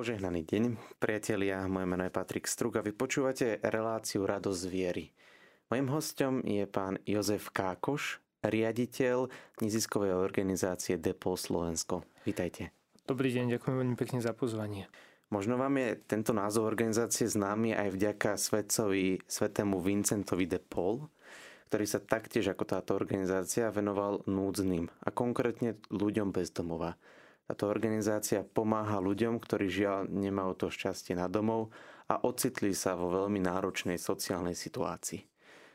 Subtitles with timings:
[0.00, 5.12] Požehnaný deň, priatelia, moje meno je Patrik Struk a vy počúvate reláciu Radosť viery.
[5.68, 9.28] Mojím hostom je pán Jozef Kákoš, riaditeľ
[9.60, 12.08] neziskovej organizácie Depol Slovensko.
[12.24, 12.72] Vítajte.
[13.04, 14.88] Dobrý deň, ďakujem veľmi pekne za pozvanie.
[15.28, 21.12] Možno vám je tento názov organizácie známy aj vďaka svetcovi, svetému Vincentovi de Paul,
[21.68, 26.96] ktorý sa taktiež ako táto organizácia venoval núdznym a konkrétne ľuďom bez domova.
[27.50, 31.74] Táto organizácia pomáha ľuďom, ktorí žiaľ nemajú to šťastie na domov
[32.06, 35.18] a ocitli sa vo veľmi náročnej sociálnej situácii.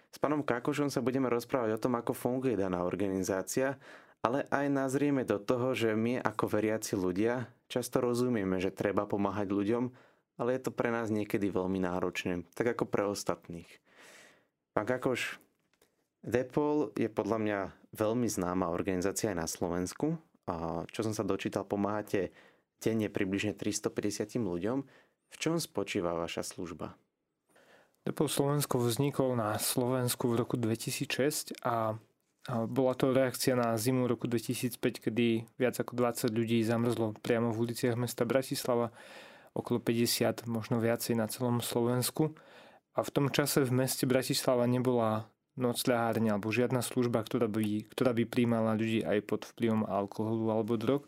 [0.07, 3.75] S pánom Kakošom sa budeme rozprávať o tom, ako funguje daná organizácia,
[4.23, 9.51] ale aj nazrieme do toho, že my ako veriaci ľudia často rozumieme, že treba pomáhať
[9.51, 9.91] ľuďom,
[10.39, 13.67] ale je to pre nás niekedy veľmi náročné, tak ako pre ostatných.
[14.71, 15.43] Pán Kakoš,
[16.23, 17.59] Depol je podľa mňa
[17.99, 20.15] veľmi známa organizácia aj na Slovensku
[20.91, 22.29] čo som sa dočítal, pomáhate
[22.77, 24.77] denne približne 350 ľuďom.
[25.33, 26.93] V čom spočíva vaša služba?
[28.05, 31.97] Depot Slovensko vznikol na Slovensku v roku 2006 a
[32.69, 34.77] bola to reakcia na zimu roku 2005,
[35.09, 38.93] kedy viac ako 20 ľudí zamrzlo priamo v uliciach mesta Bratislava,
[39.57, 42.37] okolo 50, možno viacej na celom Slovensku.
[42.93, 48.11] A v tom čase v meste Bratislava nebola nocľahárne alebo žiadna služba, ktorá by, ktorá
[48.11, 51.03] by príjmala ľudí aj pod vplyvom alkoholu alebo drog.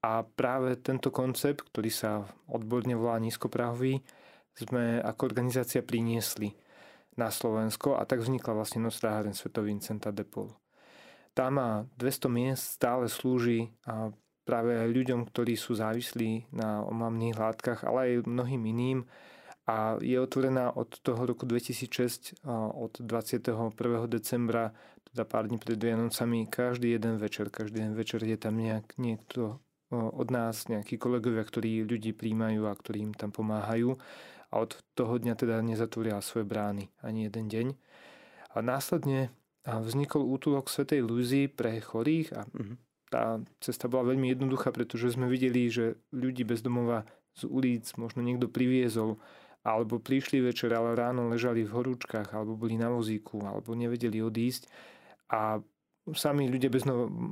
[0.00, 4.00] A práve tento koncept, ktorý sa odborne volá nízkoprahový,
[4.56, 6.52] sme ako organizácia priniesli
[7.16, 10.52] na Slovensko a tak vznikla vlastne nocľaháren Svetový Vincenta Depol.
[11.36, 14.12] Tá má 200 miest, stále slúži a
[14.44, 18.98] práve ľuďom, ktorí sú závislí na omamných látkach, ale aj mnohým iným,
[19.70, 22.42] a je otvorená od toho roku 2006,
[22.74, 23.70] od 21.
[24.10, 24.74] decembra,
[25.14, 27.54] teda pár dní pred Vianocami, každý jeden večer.
[27.54, 29.62] Každý jeden večer je tam nejak, niekto
[29.94, 33.94] od nás, nejakí kolegovia, ktorí ľudí príjmajú a ktorí im tam pomáhajú.
[34.50, 37.66] A od toho dňa teda nezatvoria svoje brány ani jeden deň.
[38.50, 39.30] A následne
[39.62, 42.74] vznikol útulok Svetej Luzy pre chorých a mhm.
[43.06, 47.06] tá cesta bola veľmi jednoduchá, pretože sme videli, že ľudí bez domova
[47.38, 49.22] z ulic možno niekto priviezol
[49.60, 54.64] alebo prišli večer, ale ráno ležali v horúčkach, alebo boli na vozíku, alebo nevedeli odísť.
[55.30, 55.60] A
[56.16, 56.72] sami ľudia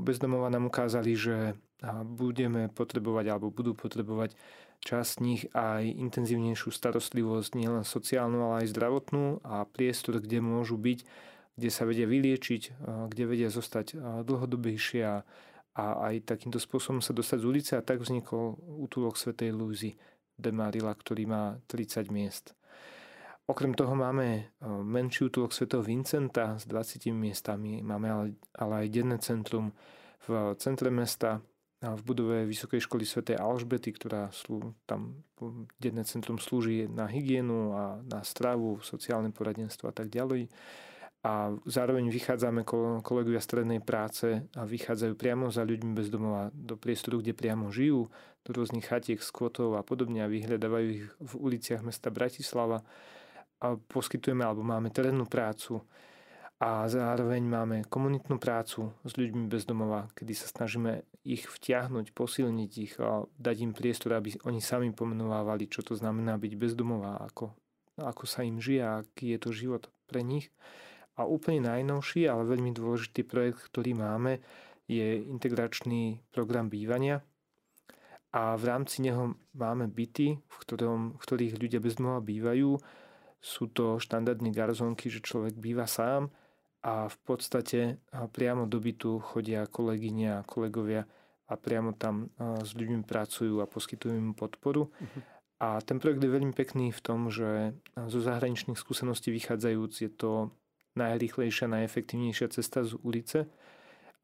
[0.05, 1.57] bezdomova nám ukázali, že
[2.05, 4.37] budeme potrebovať, alebo budú potrebovať
[4.79, 11.03] časť nich aj intenzívnejšiu starostlivosť, nielen sociálnu, ale aj zdravotnú a priestor, kde môžu byť,
[11.59, 12.63] kde sa vedia vyliečiť,
[13.11, 15.27] kde vedia zostať dlhodobejšie a,
[15.75, 19.99] a aj takýmto spôsobom sa dostať z ulice a tak vznikol útulok Svetej Lúzy
[20.39, 22.55] Demarila, ktorý má 30 miest.
[23.49, 25.81] Okrem toho máme e, menší útulok Sv.
[25.83, 29.73] Vincenta s 20 miestami, máme ale, ale aj denné centrum
[30.29, 31.41] v centre mesta
[31.79, 33.39] v budove Vysokej školy Sv.
[33.39, 35.23] Alžbety, ktorá slú, tam
[35.79, 40.51] denné centrum slúži na hygienu a na stravu, sociálne poradenstvo a tak ďalej
[41.27, 42.63] a zároveň vychádzame
[43.03, 48.07] kolegovia strednej práce a vychádzajú priamo za ľuďmi bez domova do priestoru, kde priamo žijú,
[48.47, 52.87] do rôznych chatiek, skvotov a podobne a vyhľadávajú ich v uliciach mesta Bratislava
[53.59, 55.83] a poskytujeme alebo máme terénnu prácu
[56.59, 62.71] a zároveň máme komunitnú prácu s ľuďmi bez domova, kedy sa snažíme ich vtiahnuť, posilniť
[62.79, 67.19] ich a dať im priestor, aby oni sami pomenovávali, čo to znamená byť bez domova,
[67.23, 67.55] ako,
[67.99, 70.51] ako sa im žije, aký je to život pre nich.
[71.19, 74.39] A úplne najnovší, ale veľmi dôležitý projekt, ktorý máme,
[74.87, 77.21] je integračný program bývania.
[78.31, 82.79] A v rámci neho máme byty, v, ktorom, v ktorých ľudia bez domova bývajú.
[83.43, 86.31] Sú to štandardné garzonky, že človek býva sám
[86.87, 87.99] a v podstate
[88.31, 91.03] priamo do bytu chodia kolegyne a kolegovia
[91.49, 94.93] a priamo tam s ľuďmi pracujú a poskytujú im podporu.
[94.93, 95.21] Uh-huh.
[95.59, 100.55] A ten projekt je veľmi pekný v tom, že zo zahraničných skúseností vychádzajúc je to
[100.99, 103.47] najrýchlejšia, najefektívnejšia cesta z ulice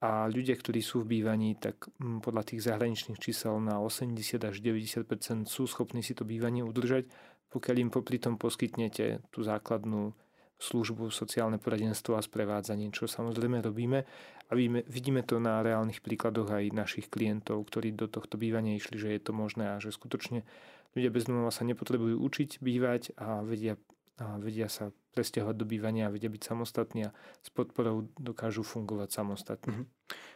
[0.05, 4.57] a ľudia, ktorí sú v bývaní, tak mm, podľa tých zahraničných čísel na 80 až
[4.61, 7.09] 90% sú schopní si to bývanie udržať,
[7.49, 10.13] pokiaľ im popri tom poskytnete tú základnú
[10.61, 14.05] službu, sociálne poradenstvo a sprevádzanie, čo samozrejme robíme.
[14.49, 14.53] A
[14.87, 19.21] vidíme, to na reálnych príkladoch aj našich klientov, ktorí do tohto bývania išli, že je
[19.25, 20.45] to možné a že skutočne
[20.93, 23.81] ľudia bez domova sa nepotrebujú učiť bývať a vedia
[24.23, 29.09] a vedia sa presťahovať do bývania a vedia byť samostatní a s podporou dokážu fungovať
[29.11, 29.75] samostatne.
[29.75, 29.87] Mm-hmm.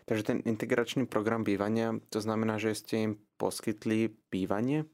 [0.06, 4.86] Takže ten integračný program bývania, to znamená, že ste im poskytli bývanie?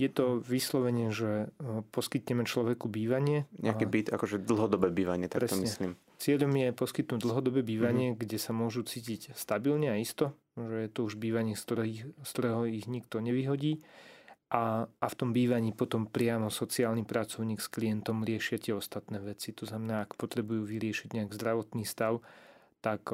[0.00, 3.44] Je to vyslovene, že e, poskytneme človeku bývanie.
[3.60, 5.62] Nejaký byt, akože dlhodobé bývanie, tak presne.
[5.62, 5.92] to myslím.
[6.16, 8.22] Cieľom je poskytnúť dlhodobé bývanie, mm-hmm.
[8.24, 12.30] kde sa môžu cítiť stabilne a isto, že je to už bývanie, z, ktorých, z
[12.32, 13.84] ktorého ich nikto nevyhodí
[14.52, 19.56] a, a v tom bývaní potom priamo sociálny pracovník s klientom riešia tie ostatné veci.
[19.56, 22.20] To znamená, ak potrebujú vyriešiť nejak zdravotný stav,
[22.84, 23.08] tak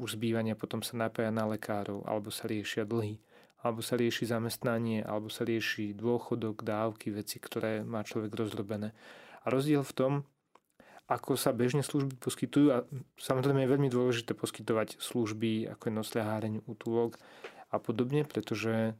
[0.00, 3.20] už z bývania potom sa napája na lekárov, alebo sa riešia dlhy,
[3.60, 8.96] alebo sa rieši zamestnanie, alebo sa rieši dôchodok, dávky, veci, ktoré má človek rozrobené.
[9.44, 10.12] A rozdiel v tom,
[11.04, 12.88] ako sa bežne služby poskytujú, a
[13.20, 17.20] samozrejme je veľmi dôležité poskytovať služby, ako je nosľaháreň, útulok
[17.68, 18.96] a podobne, pretože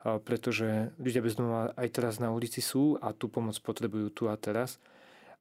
[0.00, 4.36] pretože ľudia bez domova aj teraz na ulici sú a tú pomoc potrebujú tu a
[4.40, 4.80] teraz.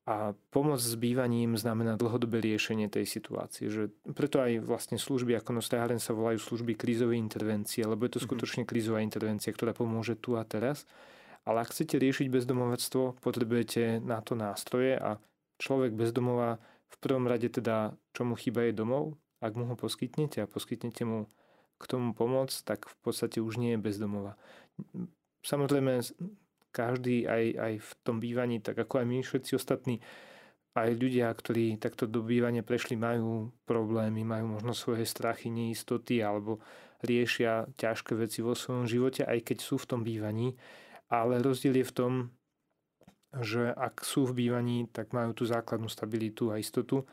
[0.10, 3.70] A pomoc s bývaním znamená dlhodobé riešenie tej situácie.
[3.70, 8.22] Že preto aj vlastne služby ako Nostráren sa volajú služby krízovej intervencie, lebo je to
[8.24, 8.28] mhm.
[8.28, 10.84] skutočne krízová intervencia, ktorá pomôže tu a teraz.
[11.48, 15.22] Ale ak chcete riešiť bezdomovectvo, potrebujete na to nástroje a
[15.62, 16.60] človek bezdomova
[16.90, 19.16] v prvom rade teda, čo mu chýba je domov.
[19.40, 21.32] Ak mu ho poskytnete a poskytnete mu
[21.80, 24.36] k tomu pomoc, tak v podstate už nie je bezdomová.
[25.40, 26.04] Samozrejme,
[26.76, 29.96] každý aj, aj v tom bývaní, tak ako aj my všetci ostatní,
[30.78, 36.62] aj ľudia, ktorí takto do bývania prešli, majú problémy, majú možno svoje strachy, neistoty alebo
[37.02, 40.54] riešia ťažké veci vo svojom živote, aj keď sú v tom bývaní.
[41.10, 42.14] Ale rozdiel je v tom,
[43.34, 47.06] že ak sú v bývaní, tak majú tú základnú stabilitu a istotu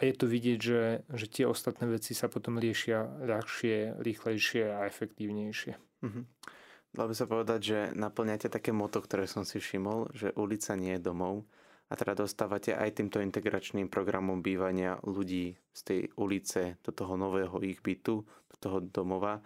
[0.00, 0.82] a je to vidieť, že,
[1.12, 5.76] že tie ostatné veci sa potom riešia ľahšie, rýchlejšie a efektívnejšie.
[5.76, 6.24] Mm-hmm.
[6.96, 10.96] Dalo by sa povedať, že naplňate také moto, ktoré som si všimol, že ulica nie
[10.96, 11.44] je domov
[11.86, 17.60] a teda dostávate aj týmto integračným programom bývania ľudí z tej ulice do toho nového
[17.60, 19.44] ich bytu, do toho domova.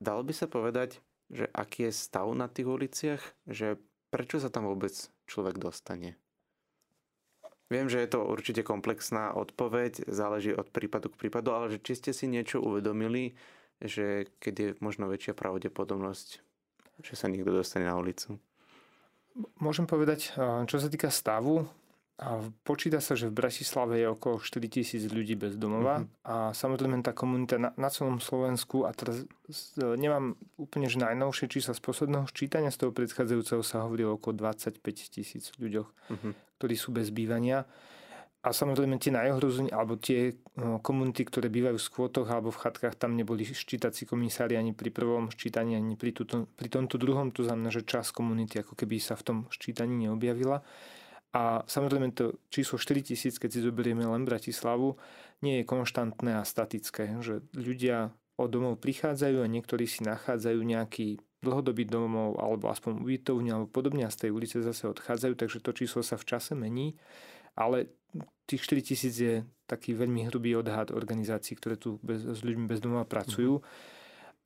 [0.00, 0.98] Dalo by sa povedať,
[1.28, 3.76] že aký je stav na tých uliciach, že
[4.08, 4.96] prečo sa tam vôbec
[5.28, 6.16] človek dostane?
[7.68, 11.92] Viem, že je to určite komplexná odpoveď, záleží od prípadu k prípadu, ale že či
[12.00, 13.36] ste si niečo uvedomili,
[13.84, 16.28] že keď je možno väčšia pravdepodobnosť,
[17.04, 18.40] že sa niekto dostane na ulicu?
[19.60, 20.34] Môžem povedať,
[20.66, 21.68] čo sa týka stavu,
[22.66, 26.26] počíta sa, že v Bratislave je okolo 4000 ľudí bez domova mm-hmm.
[26.26, 29.22] a samozrejme tá komunita na, na celom Slovensku a teraz
[29.78, 34.82] nemám úplne že najnovšie čísla z posledného ščítania, z toho predchádzajúceho sa hovorilo okolo 25
[35.14, 36.32] tisíc ľuďoch, mm-hmm.
[36.58, 37.64] Ktorí sú bez bývania.
[38.38, 40.38] A samozrejme tie najohrození, alebo tie
[40.82, 45.26] komunity, ktoré bývajú v skvotoch alebo v chatkách, tam neboli ščítací komisári ani pri prvom
[45.26, 47.34] ščítaní, ani pri, tuto, pri tomto druhom.
[47.34, 50.62] To znamená, že čas komunity ako keby sa v tom ščítaní neobjavila.
[51.34, 54.96] A samozrejme to číslo 4000, keď si zoberieme len Bratislavu,
[55.44, 57.18] nie je konštantné a statické.
[57.18, 63.50] Že ľudia od domov prichádzajú a niektorí si nachádzajú nejaký dlhodobý domov alebo aspoň ubytovňu
[63.54, 66.98] alebo podobne a z tej ulice zase odchádzajú, takže to číslo sa v čase mení.
[67.58, 67.90] Ale
[68.48, 69.34] tých 4000 je
[69.68, 73.60] taký veľmi hrubý odhad organizácií, ktoré tu bez, s ľuďmi bez domova pracujú.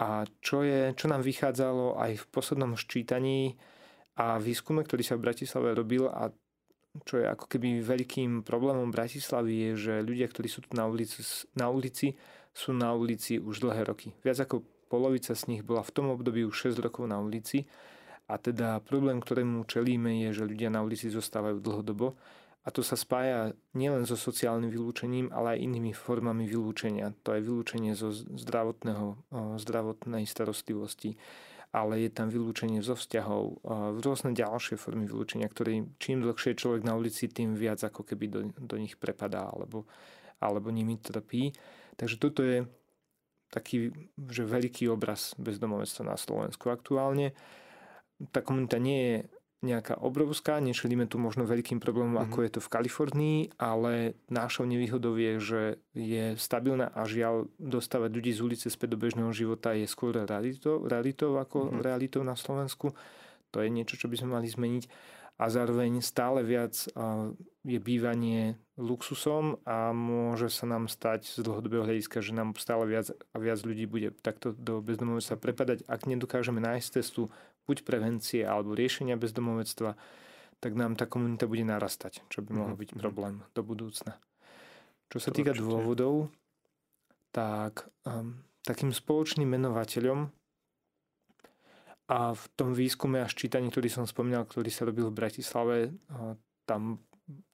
[0.03, 3.55] A čo, je, čo nám vychádzalo aj v poslednom ščítaní
[4.19, 6.35] a výskume, ktorý sa v Bratislave robil a
[7.07, 11.25] čo je ako keby veľkým problémom Bratislavy je, že ľudia, ktorí sú tu na ulici,
[11.57, 12.13] na ulici
[12.53, 14.13] sú na ulici už dlhé roky.
[14.21, 14.61] Viac ako
[14.93, 17.65] polovica z nich bola v tom období už 6 rokov na ulici
[18.29, 22.13] a teda problém, ktorému čelíme je, že ľudia na ulici zostávajú dlhodobo
[22.63, 27.11] a to sa spája nielen so sociálnym vylúčením, ale aj inými formami vylúčenia.
[27.27, 29.19] To je vylúčenie zo zdravotného,
[29.59, 31.17] zdravotnej starostlivosti
[31.73, 33.65] ale je tam vylúčenie zo vzťahov,
[34.05, 38.41] rôzne ďalšie formy vylúčenia, ktoré čím dlhšie človek na ulici, tým viac ako keby do,
[38.61, 39.89] do nich prepadá alebo,
[40.37, 41.57] alebo nimi trpí.
[41.97, 42.69] Takže toto je
[43.53, 47.37] taký že veľký obraz bezdomovectva na Slovensku aktuálne.
[48.33, 49.17] Tá komunita nie je
[49.63, 52.35] nejaká obrovská, nečelíme tu možno veľkým problémom, mm-hmm.
[52.35, 55.63] ako je to v Kalifornii, ale našou nevýhodou je, že
[55.95, 60.83] je stabilná a žiaľ dostávať ľudí z ulice späť do bežného života je skôr realitou,
[60.83, 61.79] realitou ako mm-hmm.
[61.79, 62.91] realitou na Slovensku.
[63.55, 64.85] To je niečo, čo by sme mali zmeniť.
[65.41, 66.77] A zároveň stále viac
[67.63, 73.11] je bývanie luxusom a môže sa nám stať z dlhodobého hľadiska, že nám stále viac
[73.11, 77.31] a viac ľudí bude takto do bezdomovectva prepadať, ak nedokážeme nájsť cestu
[77.67, 79.95] buď prevencie alebo riešenia bezdomovectva,
[80.63, 82.99] tak nám tá komunita bude narastať, čo by mohol mhm, byť mhm.
[82.99, 84.19] problém do budúcna.
[85.13, 86.33] Čo sa týka dôvodov,
[87.37, 90.33] tak um, takým spoločným menovateľom
[92.11, 95.77] a v tom výskume a ščítaní, ktorý som spomínal, ktorý sa robil v Bratislave,
[96.67, 96.99] tam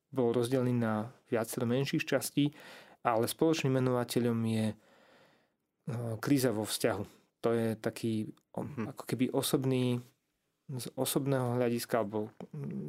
[0.09, 2.50] bol rozdelený na viacero menších častí,
[3.05, 4.67] ale spoločným menovateľom je
[6.19, 7.05] kríza vo vzťahu.
[7.45, 8.33] To je taký
[8.64, 8.83] Mhm.
[8.95, 10.00] ako keby osobný,
[10.69, 12.28] z osobného hľadiska alebo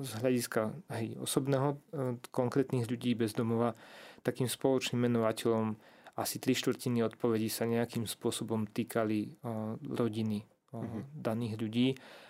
[0.03, 0.61] z hľadiska
[0.99, 3.71] hej, osobného e, konkrétnych ľudí bez domova
[4.19, 5.79] takým spoločným menovateľom
[6.19, 9.39] asi tri štvrtiny odpovedí sa nejakým spôsobom týkali
[9.87, 10.99] rodiny mhm.
[11.15, 11.87] daných ľudí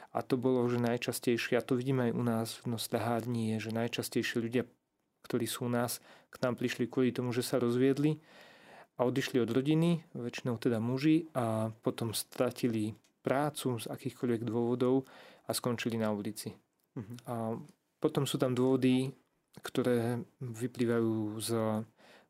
[0.09, 3.77] A to bolo, že najčastejšie, a to vidíme aj u nás v Nostahárni, je, že
[3.77, 4.63] najčastejšie ľudia,
[5.21, 6.01] ktorí sú u nás,
[6.33, 8.17] k nám prišli kvôli tomu, že sa rozviedli
[8.97, 15.05] a odišli od rodiny, väčšinou teda muži, a potom stratili prácu z akýchkoľvek dôvodov
[15.45, 16.57] a skončili na ulici.
[16.97, 17.15] Uh-huh.
[17.29, 17.33] A
[18.01, 19.13] potom sú tam dôvody,
[19.61, 21.49] ktoré vyplývajú z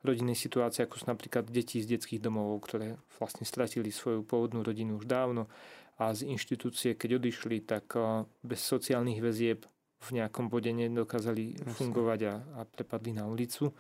[0.04, 4.96] rodinnej situácie, ako sú napríklad deti z detských domov, ktoré vlastne stratili svoju pôvodnú rodinu
[5.00, 5.52] už dávno
[6.00, 9.68] a z inštitúcie, keď odišli, tak eh, bez sociálnych väzieb
[10.00, 13.76] v nejakom bode nedokázali fungovať a, a prepadli na ulicu.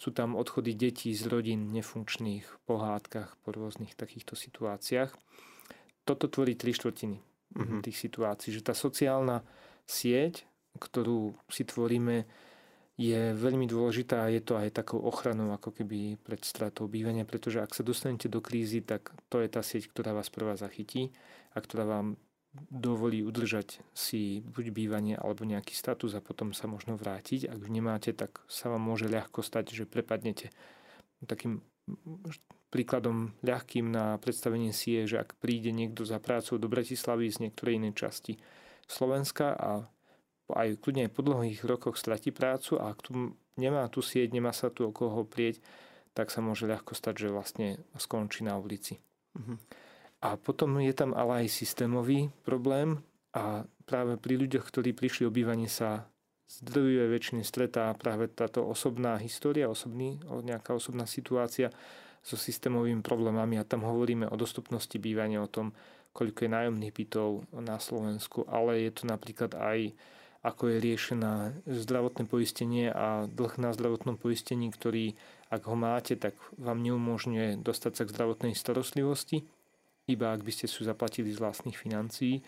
[0.00, 5.12] Sú tam odchody detí z rodín nefunkčných, pohádkach, po rôznych takýchto situáciách.
[6.08, 7.80] Toto tvorí tri štvrtiny mm-hmm.
[7.84, 9.44] tých situácií, že tá sociálna
[9.84, 10.48] sieť,
[10.80, 12.24] ktorú si tvoríme,
[12.98, 17.62] je veľmi dôležitá a je to aj takou ochranou ako keby pred stratou bývania, pretože
[17.62, 21.14] ak sa dostanete do krízy, tak to je tá sieť, ktorá vás prvá zachytí
[21.54, 22.18] a ktorá vám
[22.74, 27.46] dovolí udržať si buď bývanie alebo nejaký status a potom sa možno vrátiť.
[27.46, 30.50] Ak už nemáte, tak sa vám môže ľahko stať, že prepadnete.
[31.22, 31.62] Takým
[32.74, 37.48] príkladom ľahkým na predstavenie si je, že ak príde niekto za prácou do Bratislavy z
[37.48, 38.42] niektorej inej časti
[38.90, 39.86] Slovenska a
[40.54, 44.72] aj kľudne po dlhých rokoch stratí prácu a ak tu nemá tu sieť, nemá sa
[44.72, 45.60] tu o koho prieť,
[46.16, 48.98] tak sa môže ľahko stať, že vlastne skončí na ulici.
[49.36, 49.58] Uh-huh.
[50.24, 52.98] A potom je tam ale aj systémový problém
[53.34, 56.10] a práve pri ľuďoch, ktorí prišli o bývanie sa
[56.48, 61.68] zdrvuje väčšine stretá práve táto osobná história, osobný, nejaká osobná situácia
[62.24, 65.76] so systémovými problémami a tam hovoríme o dostupnosti bývania, o tom,
[66.16, 69.92] koľko je nájomných bytov na Slovensku, ale je to napríklad aj
[70.42, 75.18] ako je riešená zdravotné poistenie a dlh na zdravotnom poistení, ktorý,
[75.50, 79.42] ak ho máte, tak vám neumožňuje dostať sa k zdravotnej starostlivosti,
[80.06, 82.40] iba ak by ste si zaplatili z vlastných financií.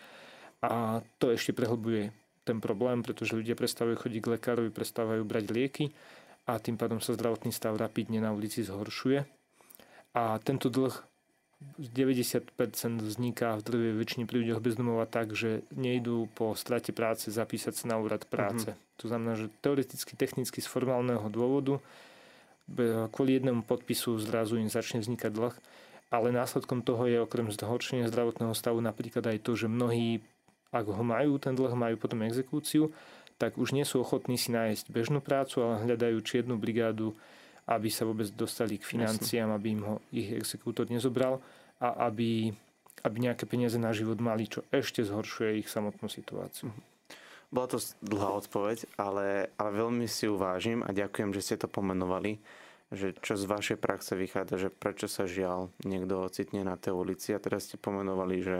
[0.62, 2.14] A to ešte prehlbuje
[2.46, 5.84] ten problém, pretože ľudia prestávajú chodiť k lekárovi, prestávajú brať lieky
[6.46, 9.26] a tým pádom sa zdravotný stav rapidne na ulici zhoršuje.
[10.14, 11.09] A tento dlh
[11.60, 12.56] 90%
[13.04, 17.84] vzniká v drvej väčšine pri ľuďoch bezdomova tak, že nejdú po strate práce zapísať sa
[17.92, 18.72] na úrad práce.
[18.72, 18.98] Mm-hmm.
[19.00, 21.80] To znamená, že teoreticky, technicky z formálneho dôvodu
[23.10, 25.54] kvôli jednému podpisu zrazu im začne vznikať dlh,
[26.10, 30.22] ale následkom toho je okrem zhoršenia zdravotného stavu napríklad aj to, že mnohí,
[30.70, 32.94] ak ho majú, ten dlh majú potom exekúciu,
[33.40, 37.16] tak už nie sú ochotní si nájsť bežnú prácu, ale hľadajú čiernu brigádu
[37.70, 41.38] aby sa vôbec dostali k financiám, aby im ho ich exekútor nezobral
[41.78, 42.50] a aby,
[43.06, 46.74] aby nejaké peniaze na život mali, čo ešte zhoršuje ich samotnú situáciu.
[46.74, 46.82] Mhm.
[47.50, 51.66] Bola to dlhá odpoveď, ale, ale veľmi si ju vážim a ďakujem, že ste to
[51.66, 52.38] pomenovali,
[52.94, 57.34] že čo z vašej praxe vychádza, že prečo sa žiaľ niekto ocitne na tej ulici
[57.34, 58.58] a teraz ste pomenovali, že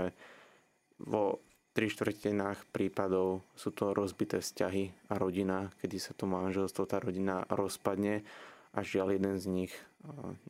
[0.98, 1.38] vo
[1.70, 7.46] tri štvrtinách prípadov sú to rozbité vzťahy a rodina, kedy sa to manželstvo, tá rodina
[7.46, 8.26] rozpadne
[8.70, 9.72] a žiaľ jeden z nich,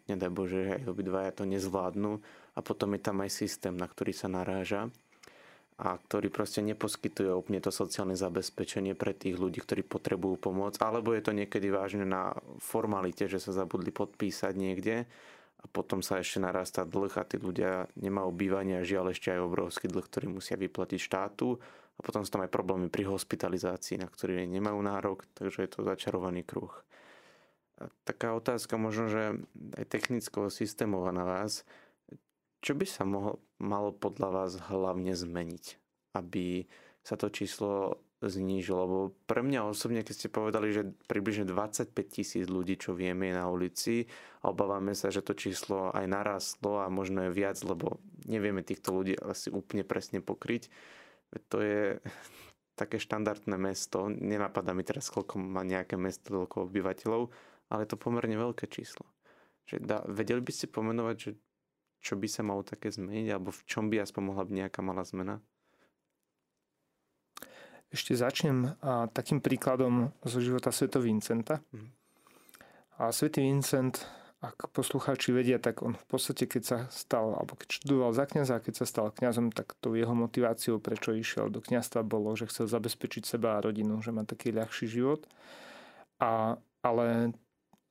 [0.06, 2.20] nedaj Bože, že aj obidvaja to nezvládnu.
[2.54, 4.92] A potom je tam aj systém, na ktorý sa naráža
[5.80, 11.16] a ktorý proste neposkytuje úplne to sociálne zabezpečenie pre tých ľudí, ktorí potrebujú pomoc, alebo
[11.16, 15.08] je to niekedy vážne na formalite, že sa zabudli podpísať niekde
[15.56, 19.40] a potom sa ešte narastá dlh a tí ľudia nemajú bývanie a žiaľ ešte aj
[19.40, 21.56] obrovský dlh, ktorý musia vyplatiť štátu.
[21.96, 25.84] A potom sú tam aj problémy pri hospitalizácii, na ktorý nemajú nárok, takže je to
[25.84, 26.72] začarovaný kruh
[28.04, 29.22] taká otázka možno, že
[29.78, 31.64] aj technického systémova na vás.
[32.60, 35.64] Čo by sa mohlo, malo podľa vás hlavne zmeniť,
[36.12, 36.68] aby
[37.00, 38.80] sa to číslo znížilo?
[38.84, 43.38] Lebo pre mňa osobne, keď ste povedali, že približne 25 tisíc ľudí, čo vieme, je
[43.40, 44.04] na ulici
[44.44, 48.92] a obávame sa, že to číslo aj narastlo a možno je viac, lebo nevieme týchto
[48.92, 50.68] ľudí asi úplne presne pokryť.
[51.48, 51.96] To je
[52.76, 54.08] také štandardné mesto.
[54.08, 57.32] Nenapadá mi teraz, koľko má nejaké mesto, toľko obyvateľov
[57.70, 59.06] ale je to pomerne veľké číslo.
[59.70, 61.30] Že dá, vedeli by ste pomenovať, že
[62.02, 65.06] čo by sa malo také zmeniť, alebo v čom by aspoň mohla byť nejaká malá
[65.06, 65.38] zmena?
[67.90, 71.62] Ešte začnem a, takým príkladom zo života Sveto Vincenta.
[71.70, 71.90] Mm.
[73.00, 73.96] A Svetý Vincent,
[74.40, 78.62] ak poslucháči vedia, tak on v podstate, keď sa stal, alebo keď študoval za kniaza,
[78.62, 82.68] keď sa stal kňazom, tak tou jeho motiváciou, prečo išiel do kňazstva, bolo, že chcel
[82.68, 85.24] zabezpečiť seba a rodinu, že má taký ľahší život.
[86.20, 87.36] A, ale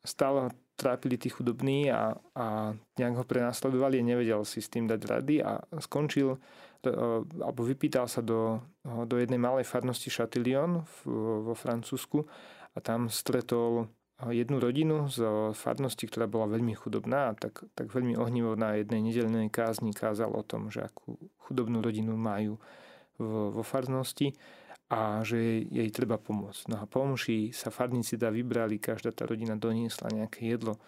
[0.09, 5.01] stále trápili tí chudobní a, a nejak ho prenasledovali a nevedel si s tým dať
[5.05, 6.37] rady a skončil e,
[7.43, 10.87] alebo vypýtal sa do, do jednej malej farnosti Chatillon
[11.43, 12.23] vo Francúzsku
[12.73, 15.23] a tam stretol jednu rodinu z
[15.55, 20.35] farnosti, ktorá bola veľmi chudobná a tak, tak veľmi ohnivo na jednej nedelnej kázni kázal
[20.35, 21.15] o tom, že akú
[21.47, 22.59] chudobnú rodinu majú
[23.19, 24.35] vo farnosti
[24.89, 26.73] a že jej treba pomôcť.
[26.73, 30.81] No a pomôži sa farníci teda vybrali, každá tá rodina doniesla nejaké jedlo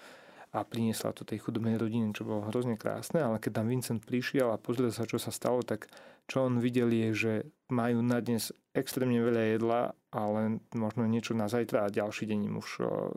[0.52, 4.52] a priniesla to tej chudobnej rodine, čo bolo hrozne krásne, ale keď tam Vincent prišiel
[4.52, 5.88] a pozrel sa, čo sa stalo, tak
[6.28, 7.34] čo on videl je, že
[7.72, 9.82] majú na dnes extrémne veľa jedla,
[10.12, 12.68] ale možno niečo na zajtra a ďalší deň už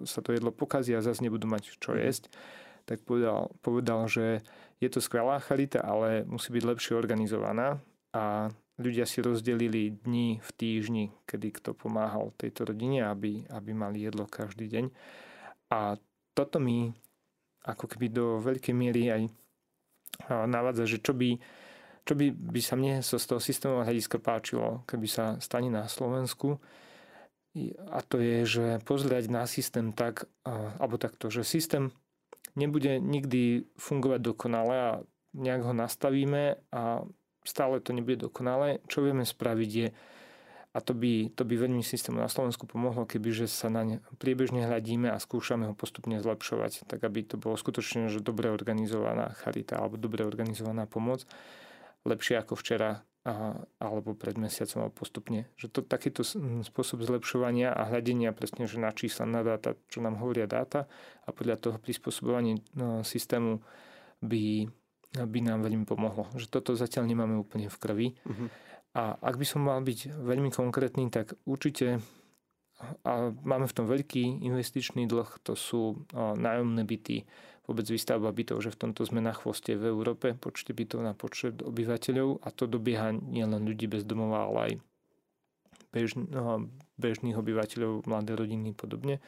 [0.07, 2.01] sa to jedlo pokazí a zase nebudú mať čo mhm.
[2.01, 2.25] jesť.
[2.85, 4.45] Tak povedal, povedal, že
[4.79, 7.81] je to skvelá charita, ale musí byť lepšie organizovaná
[8.13, 14.03] a ľudia si rozdelili dni v týždni, kedy kto pomáhal tejto rodine, aby, aby mali
[14.03, 14.85] jedlo každý deň.
[15.71, 15.95] A
[16.35, 16.91] toto mi
[17.65, 19.23] ako keby do veľkej miery aj
[20.29, 21.39] navádza, že čo by,
[22.05, 26.59] čo by, by sa mne z toho systémového hľadiska páčilo, keby sa stane na Slovensku.
[27.89, 31.95] A to je, že pozrieť na systém tak, alebo takto, že systém
[32.59, 34.93] nebude nikdy fungovať dokonale a
[35.35, 37.03] nejak ho nastavíme a
[37.45, 38.81] stále to nebude dokonale.
[38.89, 39.89] Čo vieme spraviť je,
[40.75, 44.67] a to by, to by veľmi systému na Slovensku pomohlo, kebyže sa na ne priebežne
[44.67, 49.79] hľadíme a skúšame ho postupne zlepšovať, tak aby to bolo skutočne že dobre organizovaná charita
[49.79, 51.23] alebo dobre organizovaná pomoc.
[52.03, 55.47] Lepšie ako včera a, alebo pred mesiacom alebo postupne.
[55.57, 56.27] Že to takýto
[56.67, 60.91] spôsob zlepšovania a hľadenia presne, že na čísla, na dáta, čo nám hovoria dáta
[61.25, 63.63] a podľa toho prispôsobovanie no, systému
[64.21, 64.69] by,
[65.15, 66.27] by nám veľmi pomohlo.
[66.35, 68.09] Že toto zatiaľ nemáme úplne v krvi.
[68.27, 68.51] Uh-huh.
[68.95, 72.03] A ak by som mal byť veľmi konkrétny, tak určite
[73.07, 77.23] a máme v tom veľký investičný dlh, to sú nájomné byty,
[77.65, 81.65] vôbec výstavba bytov, že v tomto sme na chvoste v Európe, počte bytov na počet
[81.65, 84.73] obyvateľov a to dobieha nielen ľudí bez domova, ale aj
[85.95, 86.69] bežn, no,
[86.99, 89.23] bežných obyvateľov, mladé rodiny podobne.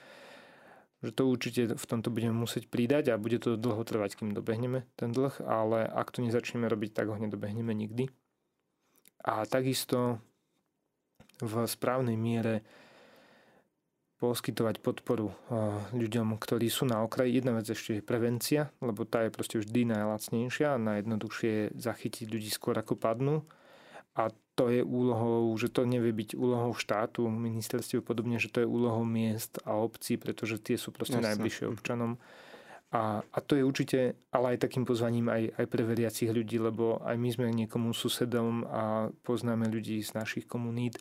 [1.06, 4.82] Že to určite v tomto budeme musieť pridať a bude to dlho trvať, kým dobehneme
[4.98, 8.10] ten dlh, ale ak to nezačneme robiť, tak ho nedobehneme nikdy
[9.26, 10.22] a takisto
[11.42, 12.62] v správnej miere
[14.16, 15.28] poskytovať podporu
[15.92, 17.37] ľuďom, ktorí sú na okraji.
[17.37, 22.24] Jedna vec ešte je prevencia, lebo tá je proste vždy najlacnejšia a najjednoduchšie je zachytiť
[22.33, 23.44] ľudí skôr ako padnú.
[24.16, 28.69] A to je úlohou, že to nevie byť úlohou štátu, ministerstiev podobne, že to je
[28.69, 31.37] úlohou miest a obcí, pretože tie sú proste Jasne.
[31.37, 32.16] najbližšie občanom.
[32.88, 37.05] A, a to je určite ale aj takým pozvaním aj, aj pre veriacich ľudí, lebo
[37.05, 40.97] aj my sme niekomu susedom a poznáme ľudí z našich komunít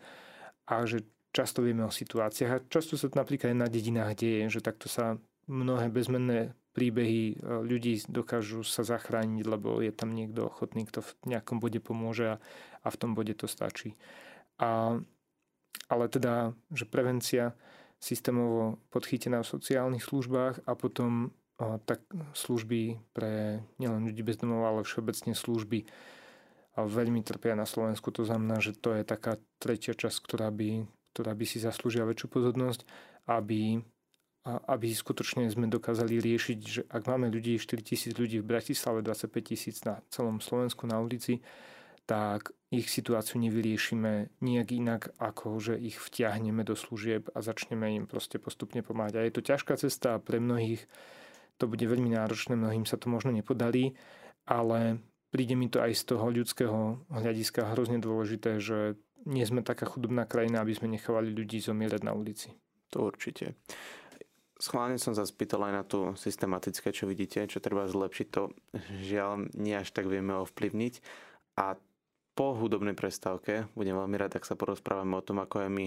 [0.68, 4.52] a že často vieme o situáciách a často sa to napríklad aj na dedinách deje,
[4.52, 5.16] že takto sa
[5.48, 11.12] mnohé bezmenné príbehy e, ľudí dokážu sa zachrániť, lebo je tam niekto ochotný, kto v
[11.32, 12.38] nejakom bode pomôže a,
[12.84, 13.96] a v tom bode to stačí.
[14.60, 15.00] A,
[15.88, 17.56] ale teda, že prevencia
[18.04, 21.32] systémovo podchytená v sociálnych službách a potom
[21.88, 22.04] tak
[22.36, 25.88] služby pre nielen ľudí bez domov, ale všeobecne služby
[26.76, 28.12] a veľmi trpia na Slovensku.
[28.12, 30.84] To znamená, že to je taká tretia časť, ktorá by,
[31.16, 32.84] ktorá by si zaslúžila väčšiu pozornosť,
[33.32, 33.80] aby,
[34.46, 39.34] aby skutočne sme dokázali riešiť, že ak máme ľudí, 4 tisíc ľudí v Bratislave, 25
[39.42, 41.42] tisíc na celom Slovensku na ulici,
[42.06, 48.06] tak ich situáciu nevyriešime nejak inak, ako že ich vtiahneme do služieb a začneme im
[48.06, 49.14] proste postupne pomáhať.
[49.18, 50.86] A je to ťažká cesta pre mnohých
[51.58, 53.96] to bude veľmi náročné, mnohým sa to možno nepodarí,
[54.44, 55.00] ale
[55.32, 60.28] príde mi to aj z toho ľudského hľadiska hrozne dôležité, že nie sme taká chudobná
[60.28, 62.54] krajina, aby sme nechávali ľudí zomierať na ulici.
[62.94, 63.58] To určite.
[64.56, 68.56] Schválne som sa spýtal aj na tú systematické, čo vidíte, čo treba zlepšiť, to
[69.04, 71.04] žiaľ nie až tak vieme ovplyvniť.
[71.60, 71.76] A
[72.36, 75.86] po hudobnej prestávke budem veľmi rád, ak sa porozprávame o tom, ako aj my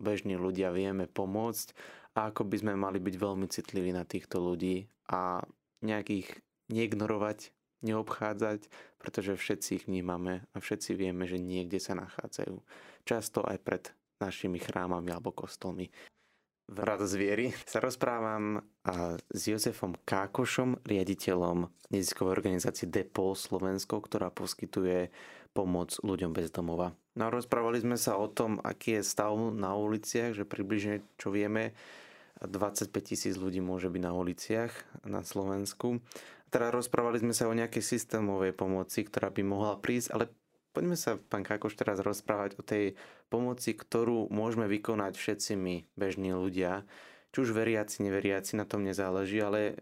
[0.00, 1.76] bežní ľudia vieme pomôcť
[2.16, 5.44] a ako by sme mali byť veľmi citliví na týchto ľudí a
[5.80, 6.28] nejakých
[6.72, 7.52] neignorovať,
[7.84, 8.60] neobchádzať,
[9.00, 12.56] pretože všetci ich vnímame a všetci vieme, že niekde sa nachádzajú.
[13.04, 13.84] Často aj pred
[14.22, 15.90] našimi chrámami alebo kostolmi.
[16.70, 18.62] V Rada zviery sa rozprávam
[19.30, 25.12] s Jozefom Kákošom, riaditeľom neziskovej organizácie Depol Slovensko, ktorá poskytuje
[25.52, 26.96] pomoc ľuďom bez domova.
[27.12, 31.76] No rozprávali sme sa o tom, aký je stav na uliciach, že približne, čo vieme,
[32.40, 34.72] 25 tisíc ľudí môže byť na uliciach
[35.06, 36.00] na Slovensku.
[36.48, 40.32] Teda rozprávali sme sa o nejakej systémovej pomoci, ktorá by mohla prísť, ale
[40.72, 42.96] poďme sa, pán Kakoš, teraz rozprávať o tej
[43.28, 46.88] pomoci, ktorú môžeme vykonať všetci my, bežní ľudia.
[47.32, 49.80] Či už veriaci, neveriaci, na tom nezáleží, ale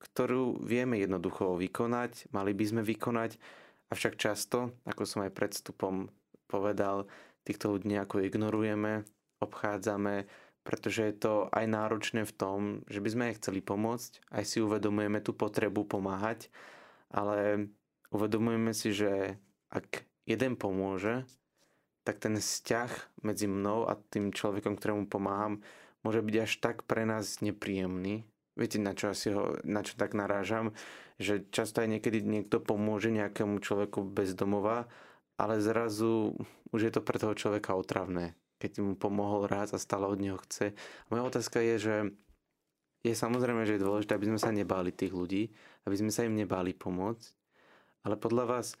[0.00, 3.40] ktorú vieme jednoducho vykonať, mali by sme vykonať,
[3.88, 6.12] avšak často, ako som aj pred vstupom
[6.50, 7.08] povedal,
[7.46, 9.06] týchto ľudí nejako ignorujeme,
[9.40, 10.26] obchádzame,
[10.66, 12.58] pretože je to aj náročné v tom,
[12.90, 16.50] že by sme aj chceli pomôcť, aj si uvedomujeme tú potrebu pomáhať,
[17.14, 17.70] ale
[18.10, 19.38] uvedomujeme si, že
[19.70, 21.26] ak jeden pomôže,
[22.06, 25.62] tak ten vzťah medzi mnou a tým človekom, ktorému pomáham,
[26.06, 28.22] môže byť až tak pre nás nepríjemný.
[28.54, 30.72] Viete, na čo asi ho, na čo tak narážam,
[31.18, 34.86] že často aj niekedy niekto pomôže nejakému človeku bez domova,
[35.36, 36.38] ale zrazu
[36.72, 40.40] už je to pre toho človeka otravné, keď mu pomohol raz a stále od neho
[40.40, 40.72] chce.
[41.12, 41.96] Moja otázka je, že
[43.04, 45.52] je samozrejme, že je dôležité, aby sme sa nebáli tých ľudí,
[45.84, 47.28] aby sme sa im nebáli pomôcť,
[48.08, 48.78] ale podľa vás,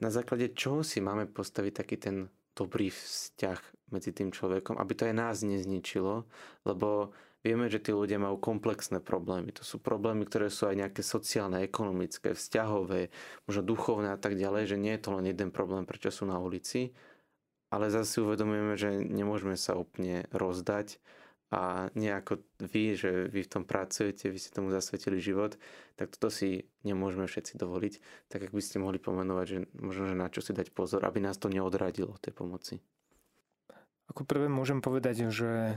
[0.00, 2.16] na základe čoho si máme postaviť taký ten
[2.52, 3.60] dobrý vzťah
[3.92, 6.24] medzi tým človekom, aby to aj nás nezničilo,
[6.64, 7.12] lebo
[7.44, 9.52] vieme, že tí ľudia majú komplexné problémy.
[9.56, 13.12] To sú problémy, ktoré sú aj nejaké sociálne, ekonomické, vzťahové,
[13.44, 16.40] možno duchovné a tak ďalej, že nie je to len jeden problém, prečo sú na
[16.40, 16.94] ulici,
[17.72, 21.00] ale zase si uvedomujeme, že nemôžeme sa úplne rozdať
[21.52, 25.60] a nejako vy, že vy v tom pracujete, vy ste tomu zasvetili život,
[26.00, 27.94] tak toto si nemôžeme všetci dovoliť.
[28.32, 31.20] Tak ak by ste mohli pomenovať, že možno, že na čo si dať pozor, aby
[31.20, 32.80] nás to neodradilo tej pomoci.
[34.08, 35.76] Ako prvé môžem povedať, že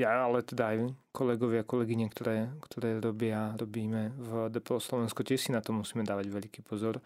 [0.00, 0.78] ja, ale teda aj
[1.12, 6.32] kolegovia, kolegyne, ktoré, ktoré robia, robíme v DPO Slovensko, tiež si na to musíme dávať
[6.32, 7.04] veľký pozor,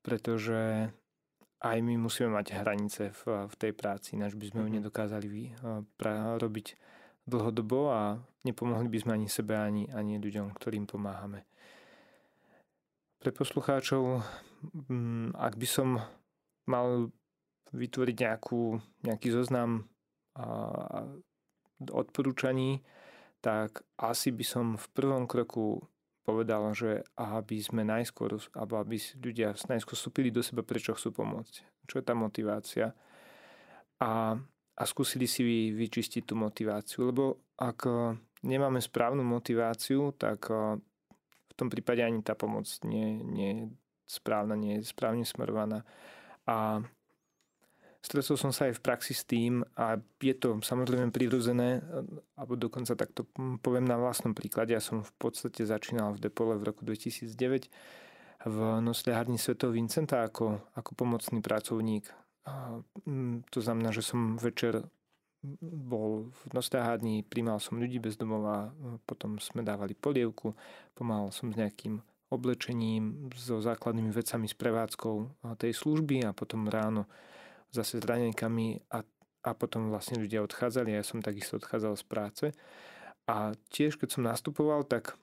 [0.00, 0.88] pretože
[1.60, 4.76] aj my musíme mať hranice v, v tej práci, ináč by sme ju mhm.
[4.80, 5.44] nedokázali vy,
[5.96, 6.76] pra, robiť
[7.26, 11.42] dlhodobo a nepomohli by sme ani sebe, ani, ani ľuďom, ktorým pomáhame.
[13.18, 14.22] Pre poslucháčov,
[14.86, 15.98] mm, ak by som
[16.70, 17.10] mal
[17.74, 19.90] vytvoriť nejakú, nejaký zoznam
[21.80, 22.86] odporúčaní,
[23.42, 25.82] tak asi by som v prvom kroku
[26.26, 31.86] povedal, že aby sme najskôr, alebo aby ľudia najskôr vstúpili do seba, prečo chcú pomôcť.
[31.86, 32.90] Čo je tá motivácia.
[34.02, 34.34] A,
[34.74, 37.14] a skúsili si vy, vyčistiť tú motiváciu.
[37.14, 40.82] Lebo ak e, nemáme správnu motiváciu, tak e,
[41.22, 43.64] v tom prípade ani tá pomoc nie, nie je
[44.10, 45.86] správna, nie je správne smerovaná.
[46.50, 46.82] A
[48.06, 51.82] Stretol som sa aj v praxi s tým a je to samozrejme prirodzené,
[52.38, 53.26] alebo dokonca takto
[53.58, 54.70] poviem na vlastnom príklade.
[54.70, 57.66] Ja som v podstate začínal v Depole v roku 2009
[58.46, 62.06] v nosliarni Svetov Vincenta ako, ako pomocný pracovník.
[62.46, 62.78] A,
[63.50, 64.86] to znamená, že som večer
[65.66, 68.70] bol v nosliarni, príjmal som ľudí bez domova,
[69.02, 70.54] potom sme dávali polievku,
[70.94, 71.98] pomáhal som s nejakým
[72.30, 77.10] oblečením, so základnými vecami, s prevádzkou tej služby a potom ráno
[77.70, 79.02] zase s ranenkami a,
[79.46, 82.46] a potom vlastne ľudia odchádzali a ja som takisto odchádzal z práce.
[83.26, 85.18] A tiež, keď som nastupoval, tak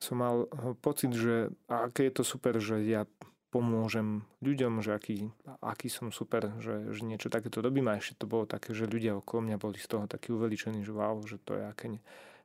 [0.00, 0.48] som mal
[0.80, 3.04] pocit, že aké je to super, že ja
[3.50, 5.16] pomôžem ľuďom, že aký,
[5.60, 9.18] aký som super, že, že niečo takéto robím a ešte to bolo také, že ľudia
[9.18, 11.98] okolo mňa boli z toho takí uveličení, že wow, že to je aké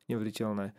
[0.10, 0.74] neuveriteľné,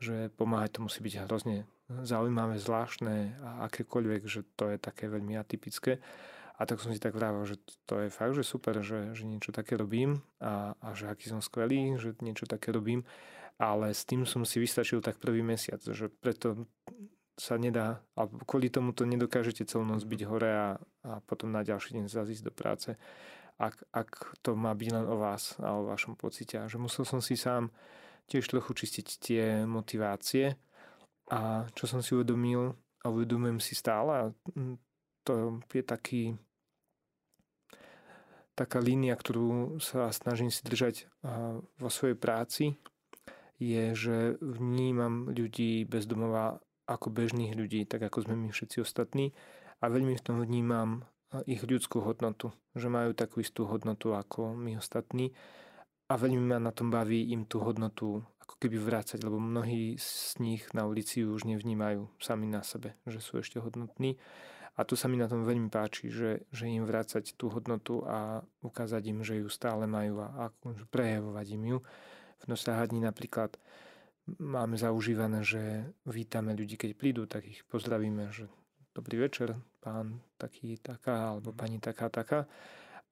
[0.00, 5.38] že pomáhať to musí byť hrozne zaujímavé, zvláštne a akékoľvek, že to je také veľmi
[5.38, 6.02] atypické.
[6.56, 9.52] A tak som si tak vravel, že to je fakt, že super, že, že niečo
[9.52, 13.04] také robím a, a že aký som skvelý, že niečo také robím.
[13.60, 16.68] Ale s tým som si vystačil tak prvý mesiac, že preto
[17.36, 20.68] sa nedá, a kvôli tomu to nedokážete celú noc byť hore a,
[21.04, 22.96] a potom na ďalší deň zazísť do práce,
[23.60, 24.08] ak, ak
[24.40, 26.56] to má byť len o vás a o vašom pocite.
[26.56, 27.68] A že musel som si sám
[28.28, 30.56] tiež trochu čistiť tie motivácie
[31.28, 32.72] a čo som si uvedomil
[33.04, 34.24] a uvedomujem si stále a
[35.26, 36.38] to je taký
[38.56, 41.12] taká línia, ktorú sa snažím si držať
[41.76, 42.80] vo svojej práci,
[43.60, 49.36] je, že vnímam ľudí bezdomova ako bežných ľudí, tak ako sme my všetci ostatní
[49.80, 51.04] a veľmi v tom vnímam
[51.44, 55.36] ich ľudskú hodnotu, že majú takú istú hodnotu ako my ostatní
[56.08, 60.38] a veľmi ma na tom baví im tú hodnotu ako keby vrácať, lebo mnohí z
[60.38, 64.16] nich na ulici už nevnímajú sami na sebe, že sú ešte hodnotní
[64.76, 68.44] a tu sa mi na tom veľmi páči, že, že im vrácať tú hodnotu a
[68.60, 70.44] ukázať im, že ju stále majú a, a
[70.92, 71.78] prejavovať im ju.
[72.36, 73.56] V Nosahadni napríklad
[74.36, 78.52] máme zaužívané, že vítame ľudí, keď prídu, tak ich pozdravíme, že
[78.92, 82.44] dobrý večer, pán taký, taká, alebo pani taká, taká.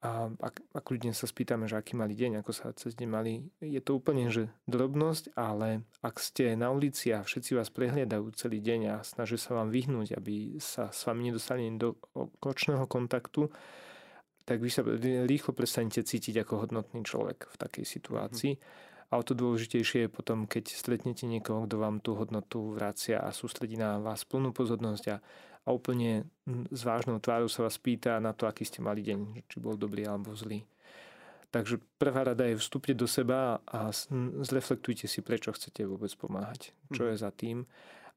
[0.04, 3.40] A ak, ak ľudia sa spýtame, že aký mali deň, ako sa cez deň mali,
[3.64, 8.60] je to úplne, že drobnosť, ale ak ste na ulici a všetci vás prehliadajú celý
[8.60, 11.96] deň a snažia sa vám vyhnúť, aby sa s vami nedostali do
[12.36, 13.48] kočného kontaktu,
[14.44, 14.84] tak vy sa
[15.24, 18.52] rýchlo prestanete cítiť ako hodnotný človek v takej situácii.
[19.08, 23.32] A o to dôležitejšie je potom, keď stretnete niekoho, kto vám tú hodnotu vracia a
[23.32, 26.28] sústredí na vás plnú pozornosť a a úplne
[26.68, 30.04] s vážnou tvárou sa vás pýta na to, aký ste mali deň, či bol dobrý
[30.04, 30.60] alebo zlý.
[31.48, 33.88] Takže prvá rada je vstúpte do seba a
[34.42, 37.08] zreflektujte si, prečo chcete vôbec pomáhať, čo mhm.
[37.08, 37.58] je za tým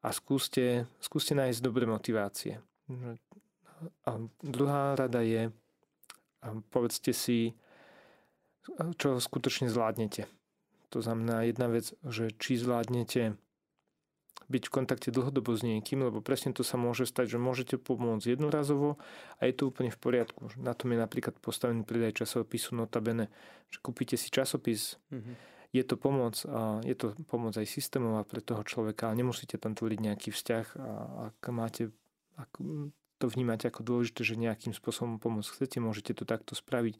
[0.01, 2.59] a skúste, skúste nájsť dobré motivácie.
[4.09, 5.53] A druhá rada je
[6.69, 7.53] povedzte si,
[8.97, 10.29] čo skutočne zvládnete.
[10.91, 13.35] To znamená jedna vec, že či zvládnete
[14.47, 18.31] byť v kontakte dlhodobo s niekým, lebo presne to sa môže stať, že môžete pomôcť
[18.31, 18.95] jednorazovo
[19.37, 20.47] a je to úplne v poriadku.
[20.55, 23.27] Na tom je napríklad postavený predaj časopisu Notabene,
[23.67, 25.35] že kúpite si časopis, mm-hmm.
[25.75, 29.75] je to pomoc a je to pomoc aj systémová pre toho človeka a nemusíte tam
[29.75, 30.89] tvoriť nejaký vzťah a
[31.27, 31.91] ak máte,
[32.39, 32.55] ak
[33.17, 36.95] to vnímate ako dôležité, že nejakým spôsobom pomôcť chcete, môžete to takto spraviť.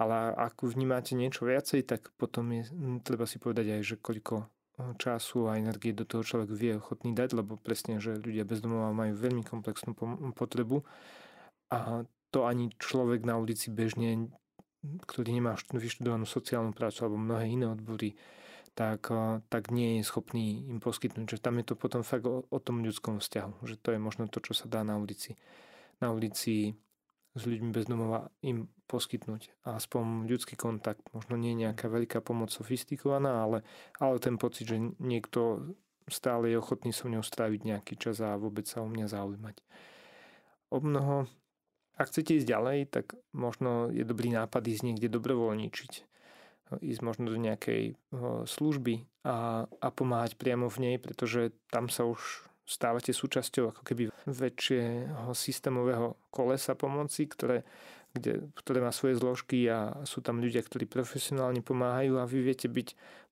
[0.00, 2.64] Ale ak vnímate niečo viacej, tak potom je,
[3.04, 4.48] treba si povedať aj, že koľko
[4.96, 8.92] času a energie do toho človek vie ochotný dať, lebo presne, že ľudia bez domova
[8.92, 9.96] majú veľmi komplexnú
[10.32, 10.84] potrebu
[11.70, 14.30] a to ani človek na ulici bežne,
[14.80, 18.16] ktorý nemá vyštudovanú sociálnu prácu alebo mnohé iné odbory,
[18.72, 19.12] tak,
[19.50, 21.36] tak nie je schopný im poskytnúť.
[21.36, 24.30] Že tam je to potom fakt o, o tom ľudskom vzťahu, že to je možno
[24.30, 25.36] to, čo sa dá na ulici.
[26.00, 26.72] Na ulici
[27.36, 31.06] s ľuďmi bez domova im poskytnúť aspoň ľudský kontakt.
[31.14, 33.62] Možno nie nejaká veľká pomoc sofistikovaná, ale,
[34.02, 35.70] ale ten pocit, že niekto
[36.10, 39.62] stále je ochotný so mnou stráviť nejaký čas a vôbec sa o mňa zaujímať.
[40.74, 41.30] O mnoho,
[41.94, 45.92] ak chcete ísť ďalej, tak možno je dobrý nápad ísť niekde dobrovoľničiť.
[46.82, 47.98] Ísť možno do nejakej
[48.46, 54.14] služby a, a pomáhať priamo v nej, pretože tam sa už stávate súčasťou ako keby
[54.30, 57.66] väčšieho systémového kolesa pomoci, ktoré,
[58.14, 62.66] kde, ktoré má svoje zložky a sú tam ľudia, ktorí profesionálne pomáhajú a vy viete
[62.66, 62.88] byť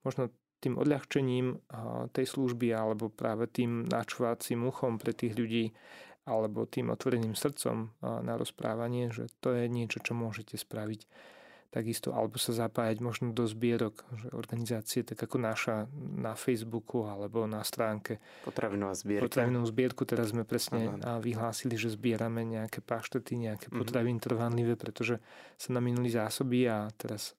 [0.07, 1.63] možno tým odľahčením
[2.11, 5.71] tej služby alebo práve tým načúvacím uchom pre tých ľudí
[6.29, 11.07] alebo tým otvoreným srdcom na rozprávanie, že to je niečo, čo môžete spraviť
[11.69, 17.45] takisto, alebo sa zapájať možno do zbierok, že organizácie, tak ako naša na Facebooku alebo
[17.45, 18.25] na stránke.
[18.49, 19.29] Potravinová zbierka.
[19.29, 21.21] Potravinovú zbierku, teraz sme presne Aha.
[21.21, 23.81] vyhlásili, že zbierame nejaké paštety, nejaké mm-hmm.
[23.85, 25.21] potraviny trvanlivé, pretože
[25.61, 27.37] sa naminuli zásoby a teraz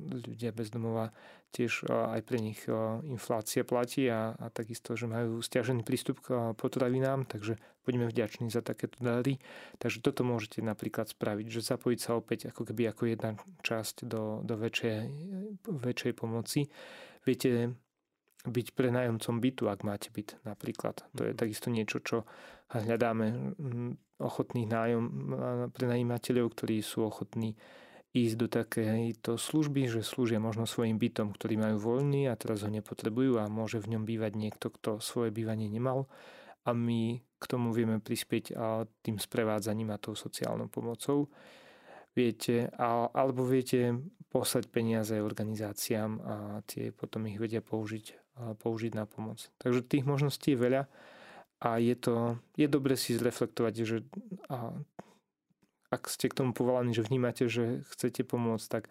[0.00, 1.12] ľudia bez domova
[1.52, 2.60] tiež aj pre nich
[3.08, 7.56] inflácia platí a, a takisto, že majú stiažený prístup k potravinám, takže
[7.88, 9.40] budeme vďační za takéto dary.
[9.80, 13.30] Takže toto môžete napríklad spraviť, že zapojiť sa opäť ako keby ako jedna
[13.64, 14.96] časť do, do väčšej,
[15.64, 16.68] väčšej pomoci.
[17.24, 17.72] Viete
[18.44, 21.02] byť prenájomcom bytu, ak máte byt napríklad.
[21.16, 21.40] To je mhm.
[21.40, 22.16] takisto niečo, čo
[22.68, 23.56] hľadáme
[24.20, 25.04] ochotných nájom
[25.72, 27.56] prenajímateľov, ktorí sú ochotní
[28.16, 32.70] ísť do takejto služby, že slúžia možno svojim bytom, ktorý majú voľný a teraz ho
[32.72, 36.08] nepotrebujú a môže v ňom bývať niekto, kto svoje bývanie nemal
[36.64, 38.56] a my k tomu vieme prispieť
[39.04, 41.30] tým sprevádzaním a tou sociálnou pomocou.
[42.16, 42.66] Viete,
[43.14, 43.94] alebo viete
[44.28, 46.34] poslať peniaze organizáciám a
[46.66, 49.48] tie potom ich vedia použiť, použiť na pomoc.
[49.62, 50.82] Takže tých možností je veľa
[51.62, 54.02] a je to, je dobre si zreflektovať, že
[54.50, 54.74] a
[55.88, 58.84] ak ste k tomu povolaní, že vnímate, že chcete pomôcť, tak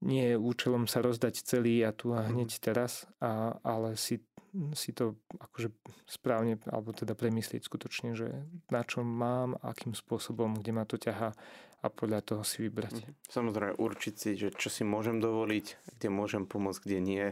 [0.00, 2.60] nie je účelom sa rozdať celý a tu a hneď mhm.
[2.64, 4.24] teraz, a, ale si,
[4.72, 5.72] si to akože
[6.08, 11.36] správne, alebo teda premyslieť skutočne, že na čo mám, akým spôsobom, kde ma to ťahá
[11.80, 12.94] a podľa toho si vybrať.
[13.04, 13.12] Mhm.
[13.28, 17.26] Samozrejme určiť si, že čo si môžem dovoliť, kde môžem pomôcť, kde nie,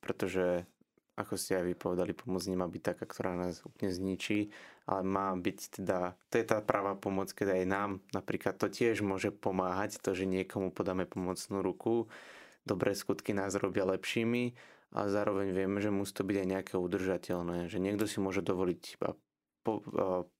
[0.00, 0.68] pretože
[1.14, 4.50] ako ste aj vypovedali, pomoc nemá byť taká, ktorá nás úplne zničí,
[4.90, 9.00] ale má byť teda, to je tá práva pomoc, keď aj nám napríklad to tiež
[9.00, 12.10] môže pomáhať, to, že niekomu podáme pomocnú ruku,
[12.66, 14.52] dobré skutky nás robia lepšími,
[14.94, 18.80] ale zároveň vieme, že musí to byť aj nejaké udržateľné, že niekto si môže dovoliť
[18.98, 19.14] iba
[19.64, 19.80] po,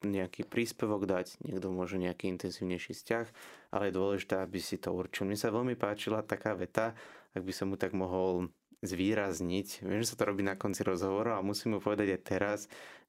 [0.05, 3.27] nejaký príspevok dať, niekto môže nejaký intenzívnejší vzťah,
[3.73, 5.25] ale je dôležité, aby si to určil.
[5.25, 6.93] Mne sa veľmi páčila taká veta,
[7.33, 8.53] ak by som mu tak mohol
[8.85, 9.85] zvýrazniť.
[9.85, 12.61] Viem, že sa to robí na konci rozhovoru a musím mu povedať aj teraz,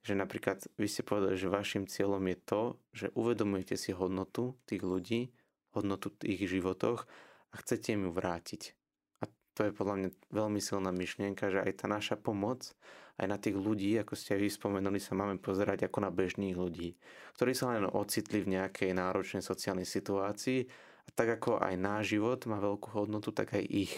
[0.02, 2.62] že napríklad vy ste povedali, že vašim cieľom je to,
[2.92, 5.30] že uvedomujete si hodnotu tých ľudí,
[5.76, 7.04] hodnotu v ich životoch
[7.52, 8.72] a chcete im ju vrátiť.
[9.20, 12.72] A to je podľa mňa veľmi silná myšlienka, že aj tá naša pomoc,
[13.16, 16.56] aj na tých ľudí, ako ste aj vy spomenuli, sa máme pozerať ako na bežných
[16.56, 16.96] ľudí,
[17.36, 20.68] ktorí sa len ocitli v nejakej náročnej sociálnej situácii
[21.06, 23.94] a tak ako aj náš život má veľkú hodnotu, tak aj ich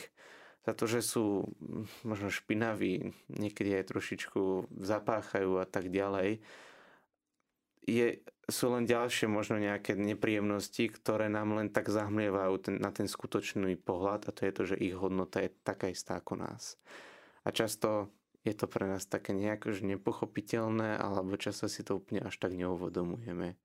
[0.69, 1.49] za to, že sú
[2.05, 6.45] možno špinaví, niekedy aj trošičku zapáchajú a tak ďalej,
[7.89, 13.09] je, sú len ďalšie možno nejaké nepríjemnosti, ktoré nám len tak zahmlievajú ten, na ten
[13.09, 16.77] skutočný pohľad a to je to, že ich hodnota je taká istá ako nás.
[17.45, 18.13] A často
[18.45, 23.57] je to pre nás také nejako nepochopiteľné, alebo často si to úplne až tak neuvedomujeme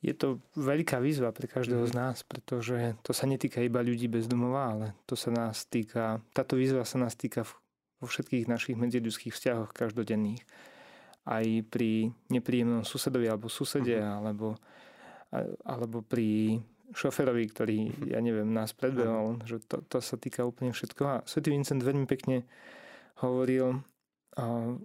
[0.00, 2.00] je to veľká výzva pre každého z mhm.
[2.00, 6.56] nás, pretože to sa netýka iba ľudí bez domova, ale to sa nás týka, táto
[6.56, 7.44] výzva sa nás týka
[8.00, 10.40] vo všetkých našich medziľudských vzťahoch každodenných.
[11.28, 14.24] Aj pri nepríjemnom susedovi alebo susede, uh-huh.
[14.24, 14.56] alebo,
[15.68, 16.58] alebo pri
[16.96, 21.02] šoferovi, ktorý, ja neviem, nás predbehol, že to, to sa týka úplne všetko.
[21.04, 22.48] A Svetý Vincent veľmi pekne
[23.20, 23.84] hovoril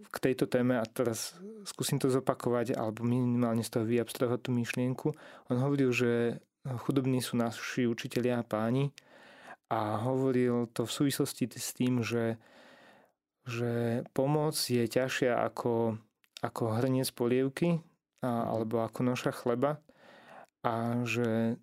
[0.09, 1.37] k tejto téme a teraz
[1.69, 5.07] skúsim to zopakovať alebo minimálne z toho vyabstrahovať tú myšlienku.
[5.53, 8.89] On hovoril, že chudobní sú naši učitelia a páni
[9.69, 12.41] a hovoril to v súvislosti s tým, že,
[13.45, 16.01] že pomoc je ťažšia ako,
[16.41, 17.85] ako hrniec polievky
[18.25, 19.77] a, alebo ako noša chleba
[20.65, 21.61] a že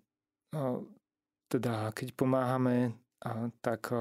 [1.51, 2.95] teda keď pomáhame,
[3.59, 3.91] tak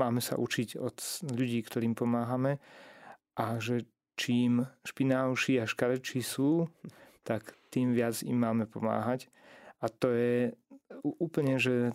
[0.00, 0.96] máme sa učiť od
[1.36, 2.56] ľudí, ktorým pomáhame
[3.36, 3.84] a že
[4.16, 6.68] čím špinavší a škarečí sú,
[7.24, 9.28] tak tým viac im máme pomáhať.
[9.80, 10.52] A to je
[11.00, 11.92] úplne, že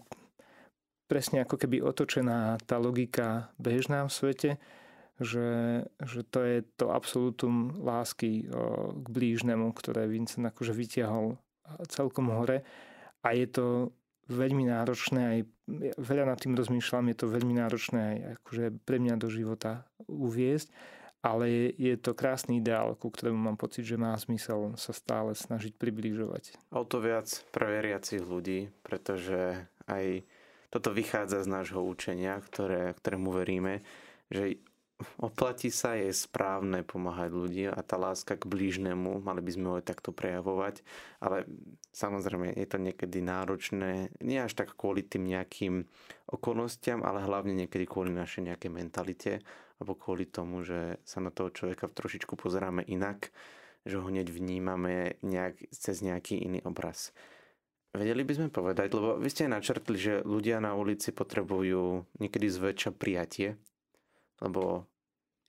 [1.06, 4.52] presne ako keby otočená tá logika bežná v svete,
[5.22, 8.50] že, že to je to absolútum lásky
[8.96, 11.40] k blížnemu, ktoré Vincent akože vytiahol
[11.88, 12.66] celkom hore.
[13.22, 13.66] A je to
[14.30, 15.40] veľmi náročné, aj
[15.98, 20.70] veľa nad tým rozmýšľam, je to veľmi náročné aj akože pre mňa do života uviezť,
[21.26, 25.74] ale je, to krásny ideál, ku ktorému mám pocit, že má zmysel sa stále snažiť
[25.74, 26.54] približovať.
[26.70, 30.22] O to viac pre veriacich ľudí, pretože aj
[30.70, 33.82] toto vychádza z nášho učenia, ktoré, ktorému veríme,
[34.30, 34.62] že
[35.20, 39.76] oplatí sa, je správne pomáhať ľudí a tá láska k blížnemu, mali by sme ho
[39.80, 40.82] aj takto prejavovať,
[41.20, 41.44] ale
[41.92, 45.84] samozrejme je to niekedy náročné, nie až tak kvôli tým nejakým
[46.32, 49.34] okolnostiam, ale hlavne niekedy kvôli našej nejakej mentalite
[49.80, 53.36] alebo kvôli tomu, že sa na toho človeka trošičku pozeráme inak,
[53.84, 57.12] že ho hneď vnímame nejak, cez nejaký iný obraz.
[57.92, 62.48] Vedeli by sme povedať, lebo vy ste aj načrtli, že ľudia na ulici potrebujú niekedy
[62.52, 63.56] zväčša prijatie
[64.42, 64.88] lebo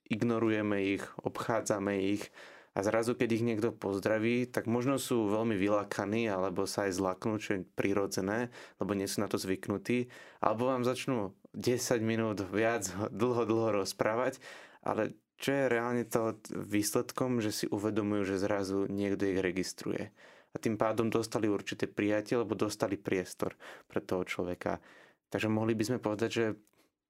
[0.07, 2.31] ignorujeme ich, obchádzame ich
[2.77, 7.41] a zrazu, keď ich niekto pozdraví, tak možno sú veľmi vylakaní alebo sa aj zlaknú,
[7.41, 10.13] čo je prirodzené, lebo nie sú na to zvyknutí,
[10.45, 14.37] alebo vám začnú 10 minút viac dlho, dlho rozprávať,
[14.85, 20.13] ale čo je reálne to výsledkom, že si uvedomujú, že zrazu niekto ich registruje.
[20.53, 23.53] A tým pádom dostali určité prijatie, lebo dostali priestor
[23.85, 24.81] pre toho človeka.
[25.29, 26.45] Takže mohli by sme povedať, že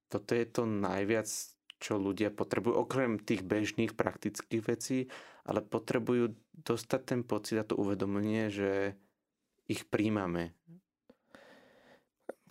[0.08, 1.28] toto je to najviac,
[1.78, 5.08] čo ľudia potrebujú, okrem tých bežných praktických vecí,
[5.46, 6.34] ale potrebujú
[6.66, 8.98] dostať ten pocit a to uvedomenie, že
[9.70, 10.58] ich príjmame.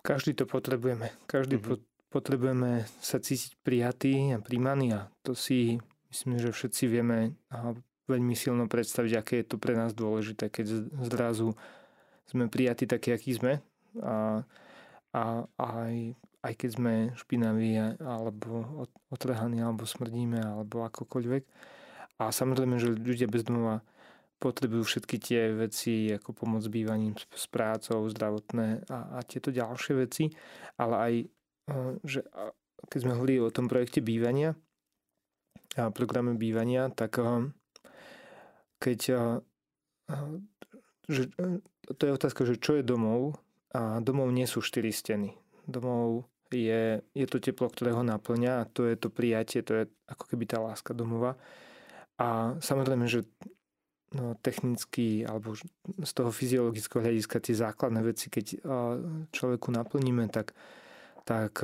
[0.06, 1.10] Každý to potrebujeme.
[1.26, 2.12] Každý mm-hmm.
[2.14, 5.82] potrebujeme sa cítiť prijatý a príjmaný a to si
[6.14, 7.74] myslím, že všetci vieme a
[8.06, 11.58] veľmi silno predstaviť, aké je to pre nás dôležité, keď zrazu
[12.30, 13.58] sme prijatí takí, akí sme
[13.98, 14.46] a,
[15.10, 15.22] a,
[15.58, 16.14] a aj
[16.46, 21.42] aj keď sme špinaví alebo otrhaní alebo smrdíme alebo akokoľvek.
[22.22, 23.82] A samozrejme, že ľudia bez domova
[24.38, 29.92] potrebujú všetky tie veci ako pomoc s bývaním, s prácou, zdravotné a, a tieto ďalšie
[29.96, 30.30] veci,
[30.78, 31.14] ale aj,
[32.04, 32.20] že
[32.87, 34.54] keď sme hovorili o tom projekte bývania
[35.76, 37.18] a programe bývania, tak
[38.76, 38.98] keď
[41.06, 41.22] že,
[41.87, 43.38] to je otázka, že čo je domov
[43.72, 45.35] a domov nie sú štyri steny.
[45.66, 49.85] Domov je, je to teplo, ktoré ho naplňa a to je to prijatie, to je
[50.06, 51.35] ako keby tá láska domova.
[52.16, 53.26] A samozrejme, že
[54.14, 55.59] no, technicky alebo
[56.00, 58.62] z toho fyziologického hľadiska tie základné veci, keď
[59.30, 60.56] človeku naplníme, tak,
[61.28, 61.61] tak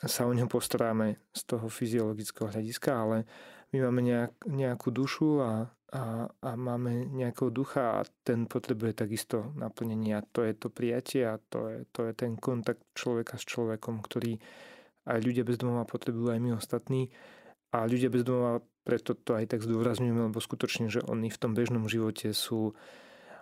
[0.00, 3.28] sa o neho postaráme z toho fyziologického hľadiska, ale
[3.70, 5.52] my máme nejak, nejakú dušu a,
[5.94, 11.22] a, a máme nejakého ducha a ten potrebuje takisto naplnenie a to je to prijatie
[11.26, 14.38] a to je, to je ten kontakt človeka s človekom, ktorý
[15.06, 17.10] aj ľudia bez domova potrebujú, aj my ostatní.
[17.70, 21.54] A ľudia bez domova, preto to aj tak zdôrazňujeme, lebo skutočne, že oni v tom
[21.54, 22.74] bežnom živote sú,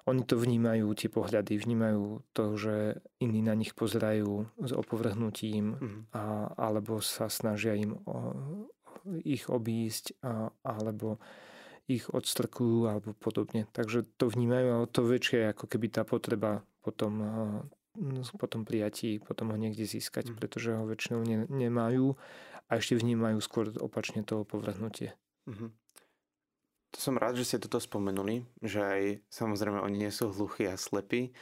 [0.04, 2.76] oni to vnímajú, tie pohľady, vnímajú to, že
[3.24, 6.00] iní na nich pozerajú s opovrhnutím mm.
[6.12, 8.16] a, alebo sa snažia im o,
[9.24, 11.18] ich obísť a, alebo
[11.88, 13.64] ich odstrkujú alebo podobne.
[13.72, 17.24] Takže to vnímajú a to väčšie ako keby tá potreba potom,
[18.36, 20.36] potom prijatí, potom ho niekde získať, mm.
[20.36, 22.14] pretože ho väčšinou ne, nemajú
[22.68, 25.16] a ešte vnímajú skôr opačne toho povrhnutie.
[25.48, 25.70] Mm-hmm.
[26.92, 30.76] To som rád, že ste toto spomenuli, že aj samozrejme oni nie sú hluchí a
[30.76, 31.32] slepí,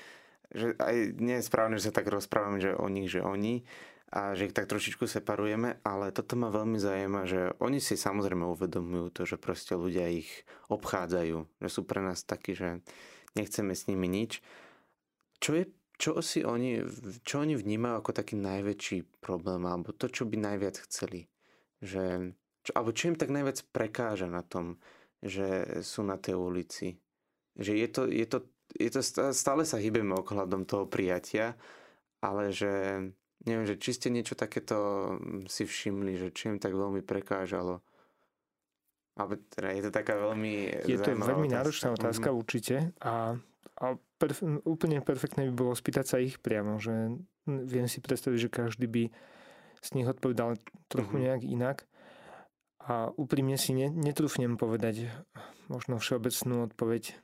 [0.50, 3.66] že aj nie je správne, že sa tak rozprávame, že o nich, že oni,
[4.12, 8.46] a že ich tak trošičku separujeme, ale toto ma veľmi zaujíma, že oni si samozrejme
[8.46, 12.80] uvedomujú to, že proste ľudia ich obchádzajú, že sú pre nás takí, že
[13.34, 14.40] nechceme s nimi nič.
[15.42, 15.64] Čo je
[15.96, 16.84] čo si oni,
[17.24, 21.24] čo oni vnímajú ako taký najväčší problém, alebo to, čo by najviac chceli.
[21.80, 24.76] Že, čo, alebo čo im tak najviac prekáža na tom,
[25.24, 27.00] že sú na tej ulici.
[27.56, 28.38] Že je to, je to
[28.74, 29.00] je to,
[29.30, 31.54] stále sa hýbeme okladom toho prijatia,
[32.18, 32.98] ale že
[33.44, 34.76] neviem, že či ste niečo takéto
[35.50, 37.84] si všimli, že či im tak veľmi prekážalo.
[39.16, 41.56] Ale teda je to taká veľmi Je to veľmi otázka.
[41.56, 42.40] náročná otázka mm-hmm.
[42.44, 43.40] určite a,
[43.80, 43.86] a
[44.20, 47.16] perf- úplne perfektné by bolo spýtať sa ich priamo, že
[47.48, 49.08] viem si predstaviť, že každý by
[49.80, 50.60] z nich odpovedal
[50.92, 51.24] trochu mm-hmm.
[51.24, 51.78] nejak inak.
[52.86, 55.10] A úprimne si ne, netrúfnem povedať
[55.66, 57.18] možno všeobecnú odpoveď,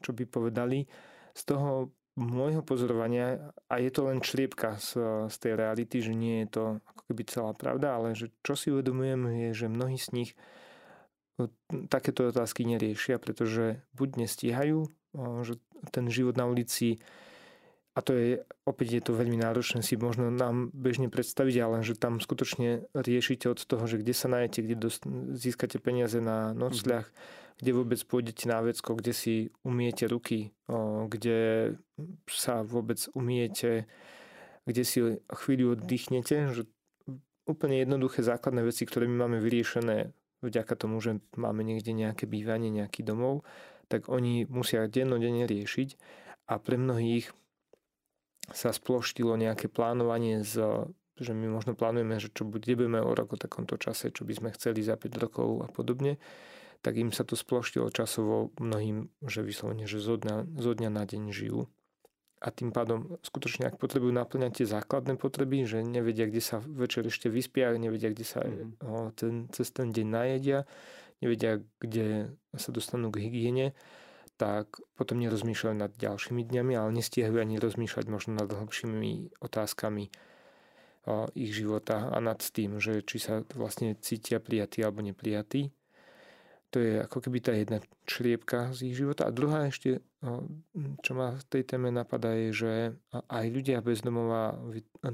[0.00, 0.88] čo by povedali.
[1.36, 5.00] Z toho môjho pozorovania, a je to len čriepka z,
[5.32, 8.68] z tej reality, že nie je to ako keby celá pravda, ale že čo si
[8.68, 10.30] uvedomujem je, že mnohí z nich
[11.88, 14.84] takéto otázky neriešia, pretože buď nestíhajú,
[15.42, 15.56] že
[15.90, 17.00] ten život na ulici
[17.92, 21.92] a to je, opäť je to veľmi náročné si možno nám bežne predstaviť, ale že
[21.92, 25.04] tam skutočne riešite od toho, že kde sa nájete, kde dost,
[25.36, 27.14] získate peniaze na nocľah, mm.
[27.60, 31.76] kde vôbec pôjdete na vecko, kde si umiete ruky, o, kde
[32.32, 33.84] sa vôbec umiete,
[34.64, 36.64] kde si chvíľu oddychnete, že
[37.44, 42.72] úplne jednoduché základné veci, ktoré my máme vyriešené vďaka tomu, že máme niekde nejaké bývanie,
[42.72, 43.44] nejaký domov,
[43.92, 45.88] tak oni musia dennodenne riešiť
[46.48, 47.30] a pre mnohých
[48.50, 50.88] sa sploštilo nejaké plánovanie z
[51.22, 54.48] že my možno plánujeme, že čo budeme o rok o takomto čase, čo by sme
[54.56, 56.16] chceli za 5 rokov a podobne,
[56.82, 61.04] tak im sa to sploštilo časovo mnohým, že vyslovene, že zo dňa, zo dňa na
[61.06, 61.70] deň žijú.
[62.42, 67.06] A tým pádom skutočne, ak potrebujú naplňať tie základné potreby, že nevedia, kde sa večer
[67.06, 68.42] ešte vyspia, nevedia, kde sa
[68.82, 70.66] o, ten, cez ten deň najedia,
[71.22, 73.78] nevedia, kde sa dostanú k hygiene,
[74.42, 80.10] tak potom nerozmýšľajú nad ďalšími dňami, ale nestihajú ani rozmýšľať možno nad hlbšími otázkami
[81.38, 85.70] ich života a nad tým, že či sa vlastne cítia prijatí alebo neprijatí.
[86.72, 89.28] To je ako keby tá jedna čriepka z ich života.
[89.28, 90.00] A druhá ešte,
[91.04, 92.72] čo ma v tej téme napadá, je, že
[93.12, 94.56] aj ľudia bez domova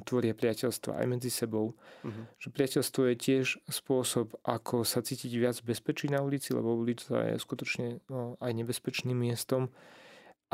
[0.06, 1.74] tvoria priateľstva aj medzi sebou.
[1.74, 2.24] Uh-huh.
[2.38, 7.42] Že priateľstvo je tiež spôsob, ako sa cítiť viac bezpečí na ulici, lebo ulica je
[7.42, 8.06] skutočne
[8.38, 9.74] aj nebezpečným miestom.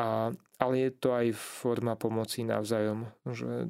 [0.00, 3.68] A, ale je to aj forma pomoci navzájom, že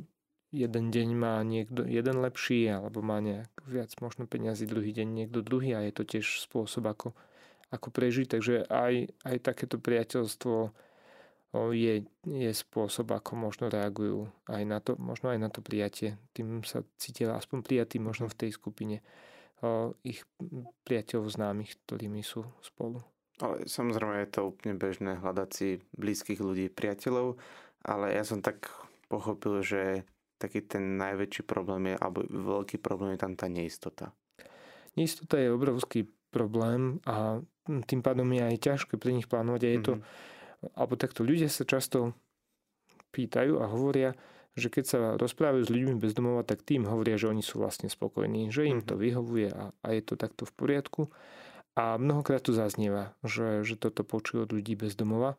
[0.54, 5.42] jeden deň má niekto jeden lepší alebo má nejak viac možno peniazy, druhý deň niekto
[5.42, 7.08] druhý a je to tiež spôsob, ako,
[7.74, 8.26] ako prežiť.
[8.30, 8.94] Takže aj,
[9.26, 10.70] aj takéto priateľstvo
[11.74, 16.14] je, je spôsob, ako možno reagujú aj na to, možno aj na to prijatie.
[16.30, 19.02] Tým sa cítia aspoň prijatí možno v tej skupine
[20.06, 20.22] ich
[20.86, 23.02] priateľov známych, ktorými sú spolu.
[23.42, 27.34] Ale samozrejme je to úplne bežné hľadať si blízkych ľudí, priateľov,
[27.82, 28.70] ale ja som tak
[29.10, 30.06] pochopil, že
[30.38, 34.12] taký ten najväčší problém je, alebo veľký problém je tam tá neistota.
[34.94, 39.80] Neistota je obrovský problém a tým pádom je aj ťažké pre nich plánovať a je
[39.80, 40.74] to, mm-hmm.
[40.74, 42.14] alebo takto ľudia sa často
[43.14, 44.18] pýtajú a hovoria,
[44.54, 47.90] že keď sa rozprávajú s ľuďmi bez domova, tak tým hovoria, že oni sú vlastne
[47.90, 49.00] spokojní, že im to mhm.
[49.02, 51.02] vyhovuje a, a je to takto v poriadku.
[51.74, 55.34] A mnohokrát to zaznieva, že, že toto počujú od ľudí bez domova.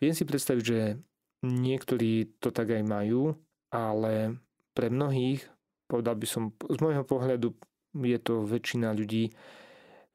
[0.00, 0.96] Viem si predstaviť, že
[1.44, 3.36] niektorí to tak aj majú,
[3.68, 4.40] ale
[4.72, 5.44] pre mnohých,
[5.88, 7.56] povedal by som, z môjho pohľadu
[7.96, 9.32] je to väčšina ľudí,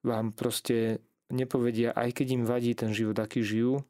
[0.04, 1.02] vám proste
[1.32, 3.82] nepovedia, aj keď im vadí ten život, aký žijú,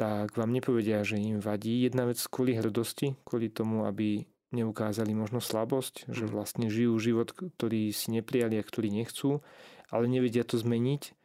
[0.00, 1.84] tak vám nepovedia, že im vadí.
[1.84, 6.32] Jedna vec kvôli hrdosti, kvôli tomu, aby neukázali možno slabosť, že mhm.
[6.32, 9.44] vlastne žijú život, ktorý si neprijali a ktorý nechcú,
[9.92, 11.16] ale nevedia to zmeniť.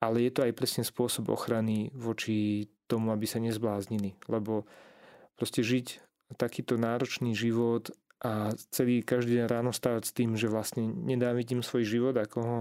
[0.00, 4.16] Ale je to aj presne spôsob ochrany voči tomu, aby sa nezbláznili.
[4.32, 4.64] Lebo
[5.36, 6.00] proste žiť
[6.36, 11.88] takýto náročný život a celý každý deň ráno stávať s tým, že vlastne nedávidím svoj
[11.88, 12.60] život, ako ho,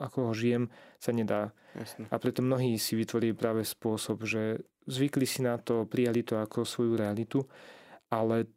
[0.00, 1.52] ako ho žijem, sa nedá.
[1.76, 2.08] Jasne.
[2.08, 6.64] A preto mnohí si vytvorili práve spôsob, že zvykli si na to, prijali to ako
[6.64, 7.44] svoju realitu,
[8.08, 8.48] ale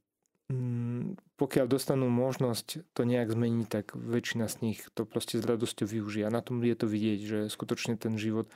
[0.48, 5.84] mm, pokiaľ dostanú možnosť to nejak zmeniť, tak väčšina z nich to proste s radosťou
[5.84, 6.24] využije.
[6.24, 8.48] A na tom je to vidieť, že skutočne ten život,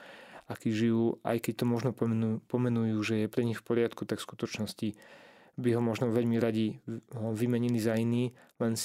[0.48, 4.24] aký žijú, aj keď to možno pomenujú, pomenujú že je pre nich v poriadku, tak
[4.24, 4.88] v skutočnosti
[5.56, 6.80] by ho možno veľmi radi
[7.14, 8.76] vymenili za iný, len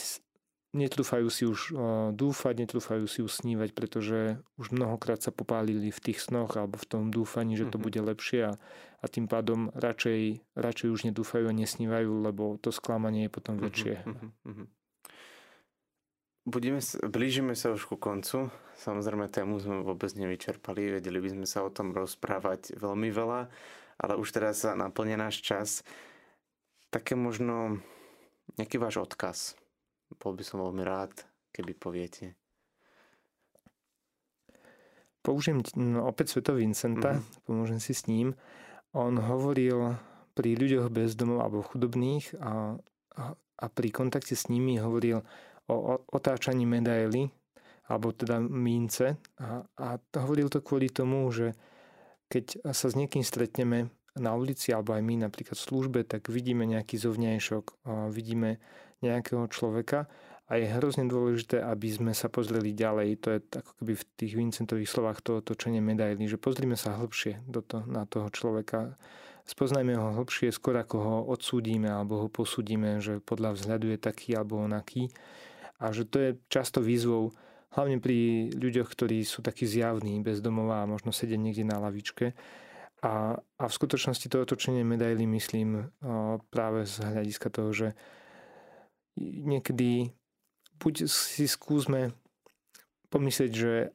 [0.71, 1.75] netrúfajú si už
[2.15, 6.87] dúfať, netrúfajú si už snívať, pretože už mnohokrát sa popálili v tých snoch alebo v
[6.87, 7.87] tom dúfaní, že to mm-hmm.
[7.91, 8.53] bude lepšie a,
[9.03, 13.67] a tým pádom radšej, radšej už nedúfajú a nesnívajú, lebo to sklamanie je potom mm-hmm.
[13.67, 13.95] väčšie.
[14.07, 14.67] Mm-hmm.
[16.49, 18.49] Budeme, blížime sa už ku koncu.
[18.81, 20.99] Samozrejme, tému sme vôbec nevyčerpali.
[20.99, 23.41] Vedeli by sme sa o tom rozprávať veľmi veľa,
[24.01, 25.85] ale už teraz sa naplne náš čas
[26.91, 27.79] také možno
[28.59, 29.39] nejaký váš odkaz.
[30.19, 31.15] Bol by som veľmi rád,
[31.55, 32.35] keby poviete.
[35.23, 37.45] Použijem no, opäť Sveto Vincenta, mm-hmm.
[37.47, 38.35] pomôžem si s ním.
[38.91, 39.95] On hovoril
[40.35, 42.75] pri ľuďoch bez domov alebo chudobných a,
[43.15, 45.23] a, a pri kontakte s nimi hovoril
[45.69, 47.31] o, o otáčaní medaily
[47.91, 51.53] alebo teda mince a, a hovoril to kvôli tomu, že
[52.31, 56.67] keď sa s niekým stretneme na ulici alebo aj my napríklad v službe, tak vidíme
[56.67, 58.59] nejaký zovňajšok, vidíme
[59.01, 60.11] nejakého človeka
[60.51, 63.23] a je hrozne dôležité, aby sme sa pozreli ďalej.
[63.23, 67.47] To je ako keby v tých Vincentových slovách to otočenie medaily, že pozrime sa hĺbšie
[67.47, 68.99] do to, na toho človeka.
[69.47, 74.35] Spoznajme ho hĺbšie, skôr ako ho odsúdime alebo ho posúdime, že podľa vzhľadu je taký
[74.35, 75.15] alebo onaký.
[75.79, 77.31] A že to je často výzvou,
[77.73, 82.35] hlavne pri ľuďoch, ktorí sú takí zjavní, bezdomová a možno sedia niekde na lavičke.
[83.01, 85.89] A, a v skutočnosti to otočenie medaily myslím
[86.53, 87.89] práve z hľadiska toho, že
[89.21, 90.13] niekedy
[90.77, 92.13] buď si skúsme
[93.09, 93.91] pomyslieť, že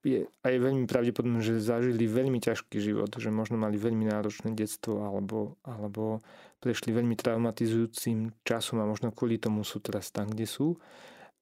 [0.00, 5.04] je aj veľmi pravdepodobné, že zažili veľmi ťažký život, že možno mali veľmi náročné detstvo
[5.04, 6.24] alebo, alebo
[6.58, 10.80] prešli veľmi traumatizujúcim časom a možno kvôli tomu sú teraz tam, kde sú.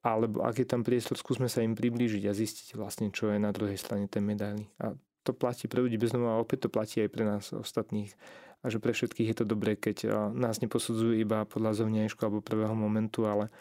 [0.03, 3.55] Alebo ak je tam priestor, skúsme sa im priblížiť a zistiť vlastne, čo je na
[3.55, 4.67] druhej strane tej medaily.
[4.83, 4.95] A
[5.29, 8.17] to platí pre ľudí bez domova a opäť to platí aj pre nás ostatných.
[8.65, 12.75] A že pre všetkých je to dobré, keď nás neposudzujú iba podľa zovňajšku alebo prvého
[12.75, 13.53] momentu, ale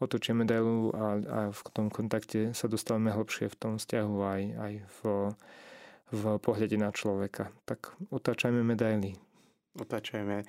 [0.00, 4.72] otočíme medailu a, a v tom kontakte sa dostávame hlbšie v tom vzťahu aj, aj
[4.80, 4.98] v,
[6.12, 7.52] v pohľade na človeka.
[7.68, 9.16] Tak otáčajme medaily.
[9.76, 10.44] Otáčajme.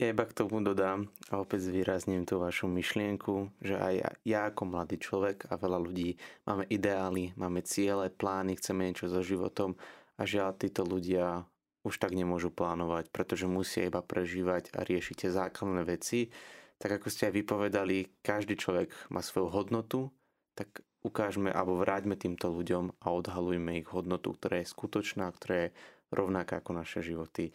[0.00, 3.94] Ja iba k tomu dodám a opäť zvýrazním tú vašu myšlienku, že aj
[4.26, 6.18] ja ako mladý človek a veľa ľudí
[6.48, 9.78] máme ideály, máme ciele, plány, chceme niečo so životom
[10.16, 11.46] a žiaľ títo ľudia
[11.82, 16.30] už tak nemôžu plánovať, pretože musia iba prežívať a riešiť tie základné veci,
[16.78, 20.10] tak ako ste aj vypovedali, každý človek má svoju hodnotu,
[20.54, 25.74] tak ukážme alebo vráťme týmto ľuďom a odhalujme ich hodnotu, ktorá je skutočná, ktorá je
[26.14, 27.50] rovnaká ako naše životy.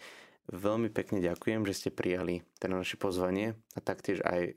[0.47, 4.55] Veľmi pekne ďakujem, že ste prijali ten naše pozvanie a taktiež aj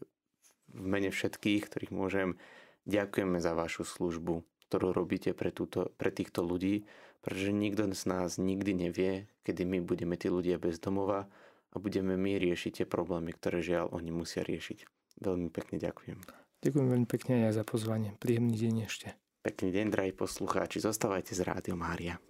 [0.70, 2.38] v mene všetkých, ktorých môžem,
[2.86, 6.86] ďakujeme za vašu službu, ktorú robíte pre, túto, pre týchto ľudí,
[7.21, 11.29] pretože nikto z nás nikdy nevie, kedy my budeme tí ľudia bez domova
[11.71, 14.89] a budeme my riešiť tie problémy, ktoré žiaľ oni musia riešiť.
[15.21, 16.18] Veľmi pekne ďakujem.
[16.61, 18.16] Ďakujem veľmi pekne aj za pozvanie.
[18.21, 19.16] Príjemný deň ešte.
[19.41, 20.85] Pekný deň, drahí poslucháči.
[20.85, 22.21] Zostávajte z Rádio Mária.